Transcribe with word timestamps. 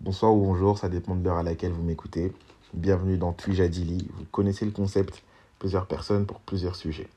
bonsoir 0.00 0.32
ou 0.34 0.40
bonjour, 0.40 0.78
ça 0.78 0.88
dépend 0.88 1.14
de 1.14 1.24
l'heure 1.24 1.36
à 1.38 1.42
laquelle 1.42 1.72
vous 1.72 1.82
m'écoutez. 1.82 2.32
Bienvenue 2.74 3.16
dans 3.18 3.32
Twijadili. 3.32 4.08
Vous 4.14 4.24
connaissez 4.30 4.64
le 4.64 4.70
concept, 4.70 5.22
plusieurs 5.58 5.86
personnes 5.86 6.26
pour 6.26 6.40
plusieurs 6.40 6.76
sujets. 6.76 7.08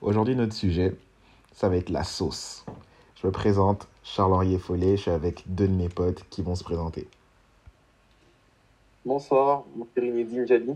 Aujourd'hui, 0.00 0.36
notre 0.36 0.54
sujet, 0.54 0.94
ça 1.52 1.68
va 1.68 1.76
être 1.76 1.90
la 1.90 2.04
sauce. 2.04 2.64
Je 3.20 3.26
me 3.26 3.32
présente, 3.32 3.88
Charles-Henri 4.04 4.58
Follet, 4.58 4.96
je 4.96 5.02
suis 5.02 5.10
avec 5.10 5.42
deux 5.46 5.68
de 5.68 5.72
mes 5.72 5.88
potes 5.88 6.24
qui 6.30 6.42
vont 6.42 6.54
se 6.54 6.64
présenter. 6.64 7.08
Bonsoir, 9.04 9.64
mon 9.76 9.86
Rinedi 9.96 10.46
Jali. 10.46 10.74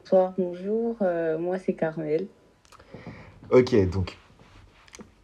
Bonsoir, 0.00 0.34
bonjour, 0.36 0.96
euh, 1.00 1.38
moi 1.38 1.58
c'est 1.58 1.74
Carmel. 1.74 2.26
Ok, 3.50 3.74
donc 3.88 4.18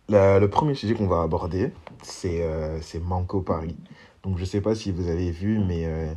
la- 0.08 0.38
le 0.38 0.48
premier 0.48 0.74
sujet 0.74 0.94
qu'on 0.94 1.06
va 1.06 1.22
aborder, 1.22 1.72
c'est 2.02 2.42
euh, 2.42 2.80
c'est 2.82 3.00
Manco 3.00 3.40
Paris. 3.40 3.76
Donc 4.22 4.38
je 4.38 4.44
sais 4.44 4.60
pas 4.60 4.74
si 4.74 4.92
vous 4.92 5.08
avez 5.08 5.30
vu, 5.30 5.58
mais 5.58 5.86
euh, 5.86 6.12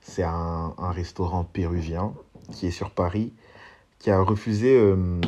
c'est 0.00 0.22
un, 0.22 0.74
restaurant 0.78 1.44
péruvien 1.44 2.12
qui 2.52 2.66
est 2.66 2.70
sur 2.72 2.90
Paris, 2.90 3.32
qui 3.98 4.10
a 4.10 4.20
refusé 4.20 4.76
euh, 4.76 5.20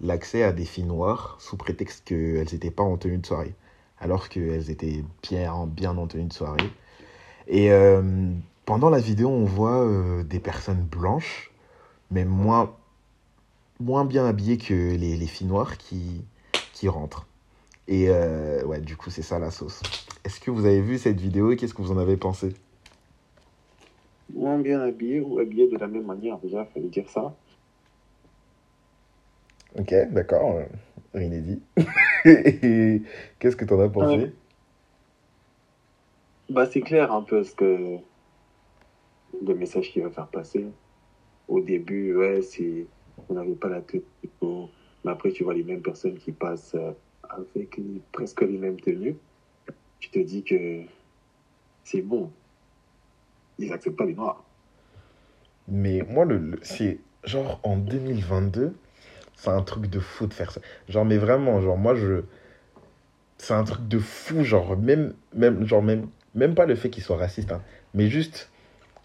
l'accès 0.00 0.42
à 0.42 0.52
des 0.52 0.64
filles 0.64 0.84
noires 0.84 1.36
sous 1.40 1.56
prétexte 1.56 2.04
qu'elles 2.04 2.48
n'étaient 2.52 2.70
pas 2.70 2.82
en 2.82 2.96
tenue 2.96 3.18
de 3.18 3.26
soirée, 3.26 3.54
alors 3.98 4.28
qu'elles 4.28 4.70
étaient 4.70 5.04
bien, 5.22 5.66
bien 5.66 5.96
en 5.96 6.06
tenue 6.06 6.24
de 6.24 6.32
soirée. 6.32 6.70
Et 7.46 7.70
pendant 8.64 8.88
la 8.88 8.98
vidéo, 8.98 9.28
on 9.28 9.44
voit 9.44 9.86
des 10.24 10.40
personnes 10.40 10.82
blanches, 10.82 11.52
mais 12.10 12.24
moins, 12.24 12.74
bien 13.80 14.26
habillées 14.26 14.58
que 14.58 14.96
les, 14.96 15.16
les 15.16 15.26
filles 15.26 15.48
noires 15.48 15.76
qui 15.76 16.24
rentrent. 16.88 17.26
Et 17.86 18.08
euh, 18.08 18.64
ouais, 18.64 18.80
du 18.80 18.96
coup, 18.96 19.10
c'est 19.10 19.22
ça 19.22 19.38
la 19.38 19.50
sauce. 19.50 19.82
Est-ce 20.24 20.40
que 20.40 20.50
vous 20.50 20.64
avez 20.64 20.80
vu 20.80 20.98
cette 20.98 21.20
vidéo 21.20 21.52
et 21.52 21.56
qu'est-ce 21.56 21.74
que 21.74 21.82
vous 21.82 21.92
en 21.92 21.98
avez 21.98 22.16
pensé? 22.16 22.54
Moins 24.32 24.58
bien 24.58 24.80
habillé 24.80 25.20
ou 25.20 25.38
habillé 25.38 25.68
de 25.68 25.76
la 25.76 25.86
même 25.86 26.06
manière, 26.06 26.38
déjà, 26.38 26.64
fallait 26.64 26.88
dire 26.88 27.08
ça. 27.10 27.36
Ok, 29.78 29.92
d'accord, 30.10 30.56
euh, 30.56 30.64
rien 31.12 31.28
n'est 31.28 31.40
dit. 31.40 31.62
et 32.24 33.02
qu'est-ce 33.38 33.56
que 33.56 33.64
t'en 33.64 33.80
as 33.80 33.88
pensé? 33.88 34.16
Ouais. 34.16 34.32
Bah, 36.48 36.66
c'est 36.66 36.80
clair 36.80 37.12
un 37.12 37.22
peu 37.22 37.42
ce 37.42 37.54
que 37.54 37.98
le 39.44 39.54
message 39.54 39.90
qu'il 39.90 40.02
va 40.02 40.10
faire 40.10 40.28
passer. 40.28 40.66
Au 41.48 41.60
début, 41.60 42.14
ouais, 42.14 42.42
c'est 42.42 42.86
on 43.28 43.34
n'avait 43.34 43.54
pas 43.54 43.68
la 43.68 43.80
tête. 43.80 44.04
Mais 44.42 45.10
après, 45.10 45.32
tu 45.32 45.44
vois 45.44 45.54
les 45.54 45.64
mêmes 45.64 45.82
personnes 45.82 46.18
qui 46.18 46.32
passent 46.32 46.74
euh, 46.74 46.92
avec 47.30 47.80
presque 48.12 48.42
les 48.42 48.58
mêmes 48.58 48.80
tenues. 48.80 49.16
Tu 50.00 50.10
te 50.10 50.18
dis 50.18 50.42
que 50.42 50.82
c'est 51.84 52.02
bon. 52.02 52.30
Ils 53.58 53.72
acceptent 53.72 53.96
pas 53.96 54.04
les 54.04 54.14
noirs. 54.14 54.44
Mais 55.68 56.02
moi, 56.08 56.24
le, 56.24 56.58
c'est 56.62 56.98
genre 57.24 57.60
en 57.62 57.76
2022, 57.76 58.74
c'est 59.34 59.50
un 59.50 59.62
truc 59.62 59.88
de 59.88 60.00
fou 60.00 60.26
de 60.26 60.34
faire 60.34 60.50
ça. 60.50 60.60
Genre, 60.88 61.04
mais 61.04 61.18
vraiment, 61.18 61.60
genre, 61.60 61.76
moi, 61.76 61.94
je. 61.94 62.22
C'est 63.38 63.54
un 63.54 63.64
truc 63.64 63.88
de 63.88 63.98
fou, 63.98 64.44
genre, 64.44 64.76
même, 64.76 65.14
même, 65.34 65.66
genre, 65.66 65.82
même, 65.82 66.08
même 66.34 66.54
pas 66.54 66.66
le 66.66 66.76
fait 66.76 66.88
qu'il 66.88 67.02
soit 67.02 67.16
raciste, 67.16 67.52
hein, 67.52 67.62
mais 67.92 68.08
juste, 68.08 68.50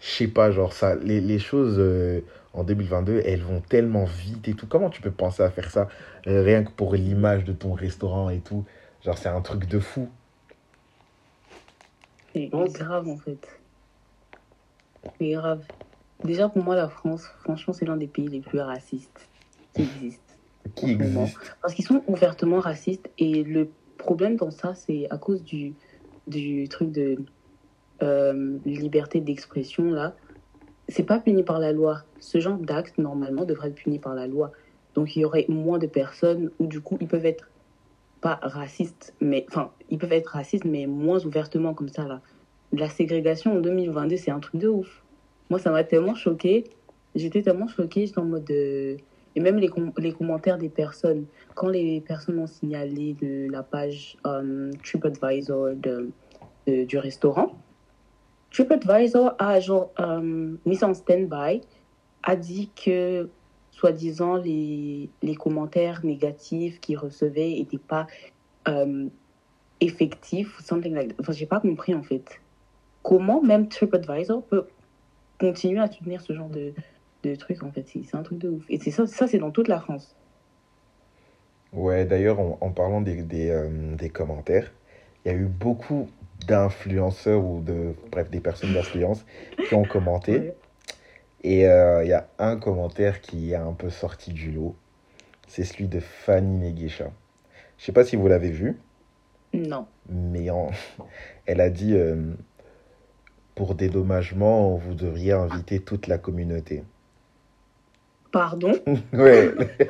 je 0.00 0.08
sais 0.08 0.28
pas, 0.28 0.50
genre, 0.50 0.72
ça, 0.72 0.94
les, 0.94 1.20
les 1.20 1.38
choses 1.38 1.76
euh, 1.78 2.20
en 2.52 2.64
2022, 2.64 3.22
elles 3.24 3.42
vont 3.42 3.60
tellement 3.60 4.04
vite 4.04 4.48
et 4.48 4.54
tout. 4.54 4.66
Comment 4.66 4.90
tu 4.90 5.00
peux 5.00 5.10
penser 5.10 5.42
à 5.42 5.50
faire 5.50 5.70
ça 5.70 5.88
euh, 6.26 6.42
rien 6.42 6.64
que 6.64 6.70
pour 6.70 6.94
l'image 6.94 7.44
de 7.44 7.52
ton 7.52 7.72
restaurant 7.72 8.30
et 8.30 8.40
tout? 8.40 8.64
Genre, 9.04 9.16
c'est 9.16 9.28
un 9.28 9.40
truc 9.40 9.66
de 9.66 9.78
fou. 9.78 10.08
C'est 12.32 12.48
grave 12.48 13.08
en 13.08 13.16
fait. 13.16 13.60
C'est 15.18 15.30
grave. 15.30 15.64
Déjà 16.24 16.48
pour 16.48 16.62
moi, 16.62 16.76
la 16.76 16.88
France, 16.88 17.24
franchement, 17.40 17.72
c'est 17.72 17.86
l'un 17.86 17.96
des 17.96 18.06
pays 18.06 18.28
les 18.28 18.40
plus 18.40 18.60
racistes 18.60 19.28
qui 19.74 19.82
existent. 19.82 20.34
Qui 20.74 20.90
existe? 20.90 21.38
Parce 21.62 21.74
qu'ils 21.74 21.84
sont 21.84 22.02
ouvertement 22.06 22.60
racistes 22.60 23.10
et 23.18 23.42
le 23.42 23.70
problème 23.96 24.36
dans 24.36 24.50
ça, 24.50 24.74
c'est 24.74 25.06
à 25.10 25.18
cause 25.18 25.42
du, 25.42 25.74
du 26.26 26.68
truc 26.68 26.92
de 26.92 27.16
euh, 28.02 28.58
liberté 28.64 29.20
d'expression 29.20 29.90
là. 29.90 30.14
C'est 30.90 31.04
pas 31.04 31.18
puni 31.18 31.42
par 31.42 31.58
la 31.58 31.72
loi. 31.72 32.02
Ce 32.18 32.40
genre 32.40 32.58
d'acte, 32.58 32.98
normalement, 32.98 33.44
devrait 33.44 33.68
être 33.68 33.76
puni 33.76 33.98
par 33.98 34.14
la 34.14 34.26
loi. 34.26 34.52
Donc 34.94 35.16
il 35.16 35.20
y 35.20 35.24
aurait 35.24 35.46
moins 35.48 35.78
de 35.78 35.86
personnes 35.86 36.50
où 36.58 36.66
du 36.66 36.80
coup 36.80 36.98
ils 37.00 37.06
peuvent 37.06 37.26
être 37.26 37.48
pas 38.20 38.38
racistes, 38.42 39.14
mais 39.20 39.46
enfin 39.48 39.70
ils 39.88 39.98
peuvent 39.98 40.12
être 40.12 40.26
racistes, 40.26 40.64
mais 40.64 40.86
moins 40.86 41.24
ouvertement 41.24 41.74
comme 41.74 41.88
ça 41.88 42.06
là. 42.06 42.20
La 42.72 42.88
ségrégation 42.88 43.56
en 43.56 43.60
2022, 43.60 44.16
c'est 44.16 44.30
un 44.30 44.40
truc 44.40 44.60
de 44.60 44.68
ouf. 44.68 45.02
Moi, 45.48 45.58
ça 45.58 45.72
m'a 45.72 45.82
tellement 45.82 46.14
choqué. 46.14 46.64
J'étais 47.16 47.42
tellement 47.42 47.66
choquée, 47.66 48.06
j'étais 48.06 48.20
en 48.20 48.24
mode 48.24 48.44
de... 48.44 48.96
Et 49.34 49.40
même 49.40 49.56
les, 49.58 49.70
les 49.98 50.12
commentaires 50.12 50.58
des 50.58 50.68
personnes, 50.68 51.26
quand 51.56 51.68
les 51.68 52.00
personnes 52.00 52.38
ont 52.38 52.46
signalé 52.46 53.16
la 53.50 53.64
page 53.64 54.16
euh, 54.26 54.70
TripAdvisor 54.84 55.70
du 56.66 56.98
restaurant, 56.98 57.56
TripAdvisor 58.50 59.34
a 59.38 59.60
genre 59.60 59.90
euh, 60.00 60.56
mis 60.66 60.84
en 60.84 60.94
stand-by, 60.94 61.60
a 62.22 62.36
dit 62.36 62.70
que 62.74 63.28
soi-disant 63.70 64.36
les, 64.36 65.08
les 65.22 65.34
commentaires 65.34 66.04
négatifs 66.04 66.80
qu'ils 66.80 66.98
recevaient 66.98 67.50
n'étaient 67.50 67.78
pas 67.78 68.06
euh, 68.68 69.06
effectifs, 69.80 70.58
ou 70.58 70.62
something 70.62 70.94
like. 70.94 71.14
Enfin, 71.20 71.32
j'ai 71.32 71.46
pas 71.46 71.60
compris 71.60 71.94
en 71.94 72.02
fait. 72.02 72.40
Comment 73.02 73.40
même 73.42 73.68
TripAdvisor 73.68 74.42
peut 74.42 74.66
continuer 75.38 75.80
à 75.80 75.90
soutenir 75.90 76.20
ce 76.20 76.34
genre 76.34 76.50
de, 76.50 76.74
de 77.22 77.34
trucs 77.36 77.62
en 77.62 77.70
fait? 77.70 77.86
C'est 77.88 78.14
un 78.14 78.22
truc 78.22 78.38
de 78.38 78.50
ouf. 78.50 78.64
Et 78.68 78.78
c'est 78.78 78.90
ça, 78.90 79.06
ça 79.06 79.26
c'est 79.26 79.38
dans 79.38 79.50
toute 79.50 79.68
la 79.68 79.80
France. 79.80 80.14
Ouais, 81.72 82.04
d'ailleurs, 82.04 82.40
en, 82.40 82.58
en 82.60 82.70
parlant 82.70 83.00
des, 83.00 83.22
des, 83.22 83.48
euh, 83.48 83.94
des 83.94 84.10
commentaires, 84.10 84.72
il 85.24 85.30
y 85.30 85.34
a 85.34 85.38
eu 85.38 85.46
beaucoup 85.46 86.08
d'influenceurs 86.46 87.44
ou 87.44 87.60
de, 87.60 87.94
bref, 88.10 88.30
des 88.30 88.40
personnes 88.40 88.72
d'influence 88.74 89.24
qui 89.68 89.74
ont 89.74 89.84
commenté. 89.84 90.38
Ouais. 90.38 90.56
Et 91.42 91.66
euh, 91.66 92.04
il 92.04 92.08
y 92.08 92.12
a 92.12 92.28
un 92.38 92.56
commentaire 92.56 93.20
qui 93.20 93.52
est 93.52 93.56
un 93.56 93.72
peu 93.72 93.88
sorti 93.90 94.32
du 94.32 94.50
lot. 94.50 94.74
C'est 95.48 95.64
celui 95.64 95.88
de 95.88 96.00
Fanny 96.00 96.58
Neguesha. 96.72 97.10
Je 97.78 97.84
sais 97.84 97.92
pas 97.92 98.04
si 98.04 98.14
vous 98.16 98.28
l'avez 98.28 98.50
vu, 98.50 98.76
Non. 99.54 99.86
mais 100.08 100.50
en- 100.50 100.70
elle 101.46 101.60
a 101.62 101.70
dit 101.70 101.94
euh, 101.94 102.34
pour 103.54 103.74
dédommagement, 103.74 104.76
vous 104.76 104.94
devriez 104.94 105.32
inviter 105.32 105.80
toute 105.80 106.06
la 106.06 106.18
communauté. 106.18 106.82
Pardon? 108.32 108.72
Ouais. 109.12 109.50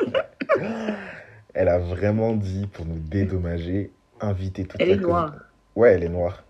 Elle 1.53 1.69
a 1.69 1.79
vraiment 1.79 2.33
dit 2.35 2.67
pour 2.73 2.85
nous 2.87 2.99
dédommager, 2.99 3.91
inviter 4.21 4.65
toute 4.65 4.81
Elle 4.81 4.89
la 4.91 4.95
est 4.95 4.99
noire. 4.99 5.27
communauté. 5.27 5.47
Ouais, 5.81 5.95
elle 5.95 6.05
est 6.05 6.11
noire. 6.11 6.45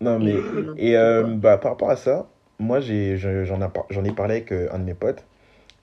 Non, 0.00 0.18
mais. 0.18 0.34
Et 0.78 0.96
euh, 0.96 1.24
bah, 1.24 1.58
par 1.58 1.72
rapport 1.72 1.90
à 1.90 1.96
ça, 1.96 2.30
moi, 2.58 2.80
j'en, 2.80 3.60
ai, 3.60 4.12
parlé 4.12 4.36
avec 4.36 4.50
euh, 4.50 4.70
un 4.72 4.78
de 4.78 4.84
mes 4.84 4.94
potes. 4.94 5.26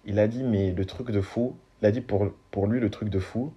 Il 0.05 0.17
a 0.17 0.27
dit, 0.27 0.41
mais 0.43 0.71
le 0.71 0.85
truc 0.85 1.11
de 1.11 1.21
fou, 1.21 1.55
il 1.83 1.85
a 1.85 1.91
dit 1.91 2.01
pour, 2.01 2.31
pour 2.49 2.65
lui, 2.65 2.79
le 2.79 2.89
truc 2.89 3.09
de 3.09 3.19
fou, 3.19 3.53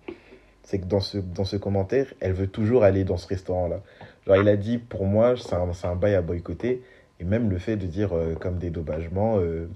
c'est 0.65 0.81
que 0.81 0.85
dans 0.85 1.01
ce, 1.01 1.17
dans 1.17 1.47
ce 1.47 1.57
commentaire, 1.57 2.13
elle 2.21 2.35
veut 2.35 2.49
toujours 2.49 2.85
aller 2.85 3.05
dans 3.05 3.17
ce 3.17 3.29
restaurant-là. 3.29 3.81
Genre, 4.27 4.37
il 4.37 4.49
a 4.51 4.57
dit, 4.59 4.77
pour 4.77 5.07
moi, 5.07 5.35
c'est 5.39 5.55
un, 5.55 5.71
un 5.83 5.97
bail 5.97 6.15
à 6.15 6.21
boycotter. 6.21 6.83
Et 7.21 7.25
même 7.25 7.49
le 7.49 7.57
fait 7.57 7.79
de 7.79 7.87
dire, 7.87 8.15
euh, 8.15 8.35
comme 8.35 8.59
dédommagement, 8.59 9.39
euh, 9.39 9.71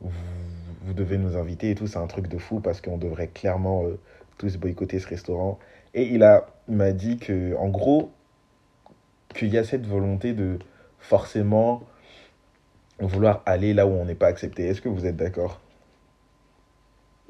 vous, 0.00 0.10
vous 0.86 0.94
devez 0.94 1.18
nous 1.18 1.36
inviter 1.36 1.72
et 1.72 1.74
tout, 1.74 1.86
c'est 1.86 1.98
un 1.98 2.06
truc 2.06 2.28
de 2.28 2.38
fou 2.38 2.60
parce 2.60 2.80
qu'on 2.80 2.96
devrait 2.96 3.28
clairement 3.28 3.84
euh, 3.84 3.98
tous 4.38 4.56
boycotter 4.56 4.98
ce 4.98 5.08
restaurant. 5.08 5.58
Et 5.94 6.04
il 6.04 6.22
a, 6.22 6.46
il 6.68 6.76
m'a 6.76 6.92
dit 6.92 7.18
que, 7.18 7.56
en 7.56 7.68
gros, 7.68 8.12
qu'il 9.34 9.48
y 9.48 9.58
a 9.58 9.64
cette 9.64 9.86
volonté 9.86 10.32
de 10.32 10.58
forcément 10.98 11.82
vouloir 12.98 13.42
aller 13.46 13.74
là 13.74 13.86
où 13.86 13.90
on 13.90 14.04
n'est 14.04 14.14
pas 14.14 14.26
accepté. 14.26 14.64
Est-ce 14.64 14.80
que 14.80 14.88
vous 14.88 15.06
êtes 15.06 15.16
d'accord? 15.16 15.60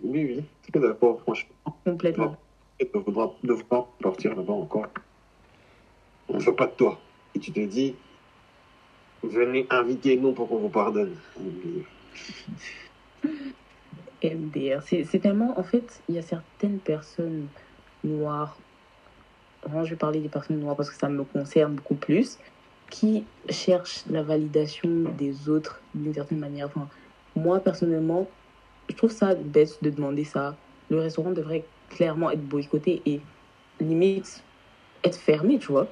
Oui, 0.03 0.25
oui, 0.25 0.44
tout 0.73 0.79
d'accord, 0.79 1.20
franchement. 1.23 1.55
Complètement. 1.85 2.37
de 2.81 2.99
vouloir, 2.99 3.32
de 3.43 3.52
vouloir 3.52 3.87
partir 4.02 4.35
là-bas 4.35 4.52
encore. 4.52 4.87
On 6.29 6.35
ne 6.35 6.43
veut 6.43 6.55
pas 6.55 6.67
de 6.67 6.73
toi. 6.73 6.99
Et 7.35 7.38
tu 7.38 7.52
te 7.52 7.61
dis, 7.61 7.94
venez 9.23 9.67
inviter 9.70 10.17
nous 10.17 10.32
pour 10.32 10.49
qu'on 10.49 10.59
vous 10.59 10.69
pardonne. 10.69 11.17
MDR. 14.23 14.83
C'est 14.83 15.19
tellement. 15.21 15.59
En 15.59 15.63
fait, 15.63 16.01
il 16.09 16.15
y 16.15 16.19
a 16.19 16.23
certaines 16.23 16.79
personnes 16.79 17.47
noires. 18.05 18.57
Vraiment, 19.63 19.85
je 19.85 19.91
vais 19.91 19.97
parler 19.97 20.21
des 20.21 20.29
personnes 20.29 20.61
noires 20.61 20.77
parce 20.77 20.91
que 20.91 20.97
ça 20.97 21.09
me 21.09 21.25
concerne 21.25 21.75
beaucoup 21.75 21.95
plus. 21.95 22.39
Qui 22.91 23.25
cherchent 23.49 24.05
la 24.09 24.23
validation 24.23 24.89
des 25.19 25.49
autres 25.49 25.81
d'une 25.95 26.15
certaine 26.15 26.39
manière. 26.39 26.67
Enfin, 26.67 26.89
moi, 27.35 27.59
personnellement, 27.59 28.29
je 28.89 28.95
trouve 28.95 29.11
ça 29.11 29.35
bête 29.35 29.79
de 29.83 29.91
demander 29.91 30.25
ça. 30.25 30.57
Le 30.89 31.01
restaurant 31.01 31.33
devrait 31.33 31.65
clairement 31.91 32.31
être 32.31 32.43
boycotté 32.43 33.03
et 33.05 33.21
limite 33.81 34.43
être 35.03 35.19
fermé, 35.19 35.59
tu 35.59 35.69
vois. 35.69 35.89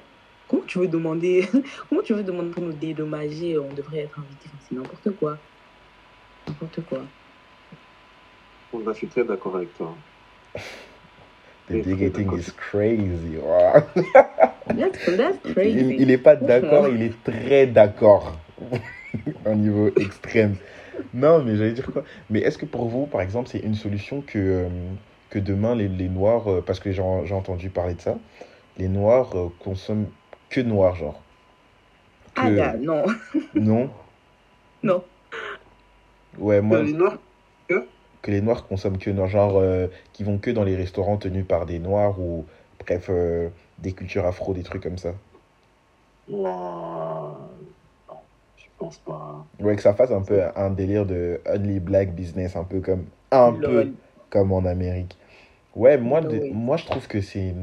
Comment 0.47 0.63
tu 0.65 0.79
veux 0.79 0.87
demander, 0.87 1.49
comment 1.89 2.01
tu 2.01 2.13
veux 2.13 2.23
demander 2.23 2.49
pour 2.51 2.63
nous 2.63 2.73
dédommager? 2.73 3.57
On 3.57 3.73
devrait 3.73 3.99
être 3.99 4.17
invité. 4.17 4.49
C'est 4.61 4.75
n'importe 4.75 5.11
quoi. 5.17 5.37
N'importe 6.47 6.81
quoi. 6.87 6.99
Bah, 8.73 8.91
je 8.91 8.97
suis 8.97 9.07
très 9.07 9.23
d'accord 9.23 9.55
avec 9.55 9.75
toi. 9.77 9.95
The 11.67 11.81
bigoting 11.81 12.31
is 12.37 12.51
crazy. 12.51 13.37
Wow. 13.37 13.83
That's, 14.67 14.97
crazy. 15.53 15.95
il 15.97 16.11
est 16.11 16.19
pas 16.19 16.35
d'accord, 16.35 16.87
il 16.89 17.01
est 17.01 17.23
très 17.23 17.65
d'accord. 17.65 18.37
Au 19.45 19.55
niveau 19.55 19.89
extrême. 19.95 20.57
Non, 21.13 21.43
mais 21.43 21.55
j'allais 21.55 21.71
dire 21.71 21.91
quoi? 21.91 22.03
Mais 22.29 22.41
est-ce 22.41 22.57
que 22.57 22.65
pour 22.65 22.87
vous, 22.87 23.07
par 23.07 23.21
exemple, 23.21 23.49
c'est 23.49 23.59
une 23.59 23.73
solution 23.73 24.21
que, 24.21 24.37
euh, 24.37 24.69
que 25.29 25.39
demain, 25.39 25.73
les, 25.73 25.87
les 25.87 26.07
Noirs, 26.07 26.47
euh, 26.51 26.63
parce 26.65 26.79
que 26.79 26.91
j'ai 26.91 27.03
j'ai 27.25 27.33
entendu 27.33 27.69
parler 27.69 27.95
de 27.95 28.01
ça, 28.01 28.17
les 28.77 28.87
Noirs 28.87 29.35
euh, 29.35 29.49
consomment 29.59 30.07
que 30.49 30.61
noir, 30.61 30.95
genre? 30.95 31.21
Ah 32.35 32.49
là, 32.49 32.75
non. 32.77 33.05
Non? 33.55 33.89
Non. 34.83 35.03
Ouais, 36.37 36.61
moi, 36.61 36.83
Les 36.83 36.93
Noirs 36.93 37.17
que 38.25 38.31
les 38.31 38.41
Noirs 38.41 38.67
consomment 38.67 38.97
que 38.97 39.13
genre 39.27 39.57
euh, 39.59 39.87
qui 40.13 40.23
vont 40.23 40.39
que 40.39 40.49
dans 40.49 40.63
les 40.63 40.75
restaurants 40.75 41.17
tenus 41.17 41.45
par 41.47 41.67
des 41.67 41.77
Noirs 41.77 42.19
ou 42.19 42.45
bref, 42.79 43.07
euh, 43.09 43.49
des 43.77 43.91
cultures 43.93 44.25
afro, 44.25 44.53
des 44.55 44.63
trucs 44.63 44.81
comme 44.81 44.97
ça. 44.97 45.13
Non, 46.27 47.49
je 48.57 48.65
pense 48.77 48.97
pas. 48.97 49.45
Ouais, 49.59 49.75
que 49.75 49.81
ça 49.83 49.93
fasse 49.93 50.11
un 50.11 50.21
peu 50.23 50.41
un 50.55 50.71
délire 50.71 51.05
de 51.05 51.39
only 51.45 51.79
black 51.79 52.15
business, 52.15 52.55
un 52.55 52.63
peu 52.63 52.81
comme 52.81 53.05
un 53.31 53.53
peu 53.53 53.93
comme 54.31 54.51
en 54.51 54.65
Amérique. 54.65 55.15
Ouais, 55.75 55.97
moi, 55.97 56.21
de- 56.21 56.41
moi 56.51 56.77
je 56.77 56.85
trouve 56.85 57.07
que 57.07 57.21
c'est 57.21 57.53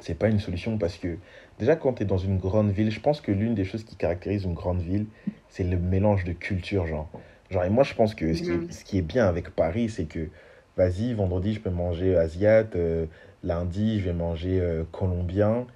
c'est 0.00 0.14
pas 0.18 0.28
une 0.28 0.40
solution 0.40 0.78
parce 0.78 0.96
que 0.96 1.18
déjà 1.58 1.76
quand 1.76 1.94
tu 1.94 2.02
es 2.02 2.06
dans 2.06 2.18
une 2.18 2.38
grande 2.38 2.70
ville, 2.70 2.90
je 2.90 3.00
pense 3.00 3.20
que 3.20 3.32
l'une 3.32 3.54
des 3.54 3.64
choses 3.64 3.84
qui 3.84 3.96
caractérise 3.96 4.44
une 4.44 4.54
grande 4.54 4.80
ville, 4.80 5.06
c'est 5.48 5.64
le 5.64 5.78
mélange 5.78 6.24
de 6.24 6.32
cultures, 6.32 6.86
genre. 6.86 7.10
Genre, 7.54 7.64
et 7.64 7.70
moi 7.70 7.84
je 7.84 7.94
pense 7.94 8.16
que 8.16 8.34
ce 8.34 8.42
qui 8.42 8.50
est, 8.50 8.56
Mhm. 8.56 8.72
ce 8.72 8.84
qui 8.84 8.98
est 8.98 9.02
bien 9.02 9.26
avec 9.28 9.50
Paris, 9.54 9.88
c'est 9.88 10.06
que 10.06 10.28
vas-y, 10.76 11.14
vendredi 11.14 11.54
je 11.54 11.60
peux 11.60 11.70
manger 11.70 12.16
asiate, 12.16 12.74
euh, 12.74 13.06
lundi 13.44 14.00
je 14.00 14.06
vais 14.06 14.12
manger 14.12 14.60
euh, 14.60 14.82
colombien, 14.90 15.68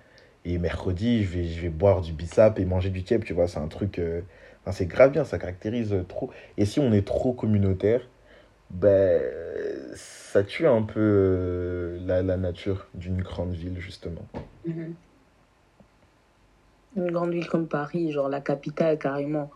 et 0.44 0.58
mercredi 0.58 1.22
je 1.22 1.28
vais, 1.28 1.44
je 1.44 1.60
vais 1.60 1.68
boire 1.68 2.00
du 2.00 2.12
bissap 2.12 2.58
et 2.58 2.64
manger 2.64 2.90
du 2.90 3.04
keb, 3.04 3.22
tu 3.22 3.32
vois, 3.32 3.46
c'est 3.46 3.60
un 3.60 3.68
truc. 3.68 4.00
euh, 4.00 4.22
enfin, 4.62 4.72
c'est 4.72 4.86
grave 4.86 5.12
bien, 5.12 5.24
ça 5.24 5.38
caractérise 5.38 5.94
trop. 6.08 6.32
Et 6.56 6.64
si 6.64 6.80
on 6.80 6.92
est 6.92 7.06
trop 7.06 7.32
communautaire, 7.32 8.00
ben, 8.70 9.22
ça 9.94 10.42
tue 10.42 10.66
un 10.66 10.82
peu 10.82 10.98
euh, 11.00 11.98
la, 12.04 12.22
la 12.22 12.36
nature 12.36 12.88
d'une 12.94 13.22
grande 13.22 13.52
ville, 13.52 13.78
justement. 13.78 14.26
Mhm. 14.66 14.96
Une 16.96 17.12
grande 17.12 17.30
ville 17.30 17.46
comme 17.46 17.68
Paris, 17.68 18.10
genre 18.10 18.28
la 18.28 18.40
capitale 18.40 18.98
carrément. 18.98 19.50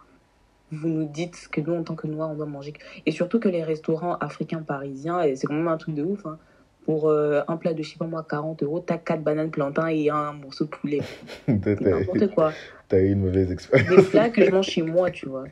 Vous 0.72 0.88
nous 0.88 1.04
dites 1.04 1.48
que 1.52 1.60
nous, 1.60 1.74
en 1.74 1.82
tant 1.82 1.94
que 1.94 2.06
Noirs, 2.06 2.30
on 2.30 2.34
doit 2.34 2.46
manger. 2.46 2.72
Et 3.06 3.12
surtout 3.12 3.38
que 3.38 3.48
les 3.48 3.62
restaurants 3.62 4.16
africains 4.16 4.62
parisiens, 4.62 5.22
et 5.22 5.36
c'est 5.36 5.46
quand 5.46 5.54
même 5.54 5.68
un 5.68 5.76
truc 5.76 5.94
de 5.94 6.02
ouf, 6.02 6.24
hein, 6.26 6.38
pour 6.84 7.08
euh, 7.08 7.42
un 7.46 7.56
plat 7.56 7.74
de, 7.74 7.82
je 7.82 7.90
sais 7.90 7.98
pas 7.98 8.06
moi, 8.06 8.26
40 8.28 8.62
euros, 8.62 8.80
t'as 8.80 8.98
4 8.98 9.22
bananes 9.22 9.50
plantains 9.50 9.88
et 9.88 10.10
un 10.10 10.32
morceau 10.32 10.64
de 10.64 10.70
poulet. 10.70 11.00
N'importe 11.48 12.34
quoi. 12.34 12.52
t'as 12.88 12.98
eu 12.98 13.12
une 13.12 13.20
mauvaise 13.20 13.52
expérience. 13.52 13.96
Des 13.96 14.02
plats 14.02 14.30
que 14.30 14.44
je 14.44 14.50
mange 14.50 14.66
chez 14.66 14.82
moi, 14.82 15.10
tu 15.10 15.28
vois. 15.28 15.44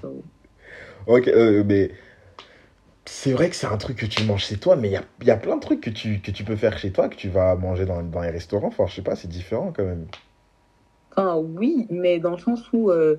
So, 0.00 0.22
Ok, 1.06 1.28
euh, 1.28 1.62
mais 1.64 1.92
c'est 3.04 3.32
vrai 3.32 3.48
que 3.48 3.56
c'est 3.56 3.66
un 3.66 3.76
truc 3.76 3.96
que 3.96 4.06
tu 4.06 4.24
manges 4.24 4.44
chez 4.44 4.56
toi, 4.56 4.76
mais 4.76 4.88
il 4.88 4.92
y 4.92 4.96
a, 4.96 5.04
y 5.24 5.30
a 5.30 5.36
plein 5.36 5.56
de 5.56 5.60
trucs 5.60 5.80
que 5.80 5.90
tu, 5.90 6.20
que 6.20 6.30
tu 6.30 6.44
peux 6.44 6.56
faire 6.56 6.76
chez 6.78 6.90
toi, 6.90 7.08
que 7.08 7.14
tu 7.16 7.28
vas 7.28 7.54
manger 7.54 7.86
dans, 7.86 8.02
dans 8.02 8.20
les 8.20 8.30
restaurants. 8.30 8.68
Enfin, 8.68 8.86
je 8.86 8.96
sais 8.96 9.02
pas, 9.02 9.14
c'est 9.14 9.28
différent 9.28 9.72
quand 9.74 9.84
même. 9.84 10.06
Enfin, 11.12 11.36
oui, 11.36 11.86
mais 11.88 12.18
dans 12.18 12.32
le 12.32 12.38
sens 12.38 12.60
où 12.72 12.90
euh, 12.90 13.16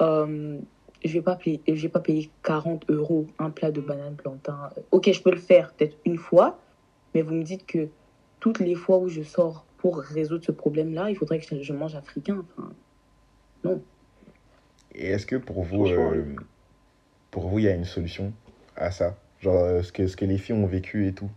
euh, 0.00 0.58
je 1.04 1.12
vais 1.12 1.22
pas 1.22 1.36
payer, 1.36 1.62
je 1.66 1.82
vais 1.82 1.88
pas 1.88 2.00
payer 2.00 2.30
40 2.42 2.90
euros 2.90 3.26
un 3.38 3.50
plat 3.50 3.70
de 3.70 3.80
banane 3.80 4.16
plantain. 4.16 4.70
Ok, 4.90 5.10
je 5.12 5.22
peux 5.22 5.30
le 5.30 5.36
faire 5.36 5.72
peut-être 5.72 5.96
une 6.04 6.18
fois, 6.18 6.58
mais 7.14 7.22
vous 7.22 7.34
me 7.34 7.42
dites 7.42 7.66
que 7.66 7.88
toutes 8.40 8.60
les 8.60 8.74
fois 8.74 8.98
où 8.98 9.08
je 9.08 9.22
sors 9.22 9.64
pour 9.78 9.98
résoudre 9.98 10.44
ce 10.44 10.52
problème-là, 10.52 11.10
il 11.10 11.16
faudrait 11.16 11.38
que 11.38 11.56
je, 11.56 11.62
je 11.62 11.72
mange 11.72 11.94
africain. 11.94 12.44
Enfin, 12.56 13.80
Et 14.94 15.06
est-ce 15.08 15.26
que 15.26 15.36
pour 15.36 15.62
vous, 15.62 15.86
euh, 15.86 16.36
pour 17.30 17.48
vous, 17.48 17.58
il 17.58 17.64
y 17.64 17.68
a 17.68 17.74
une 17.74 17.84
solution 17.84 18.32
à 18.76 18.90
ça? 18.90 19.16
Genre, 19.40 19.56
euh, 19.56 19.82
ce 19.82 19.92
que, 19.92 20.06
ce 20.06 20.16
que 20.16 20.24
les 20.24 20.36
filles 20.36 20.56
ont 20.56 20.66
vécu 20.66 21.06
et 21.06 21.12
tout? 21.12 21.30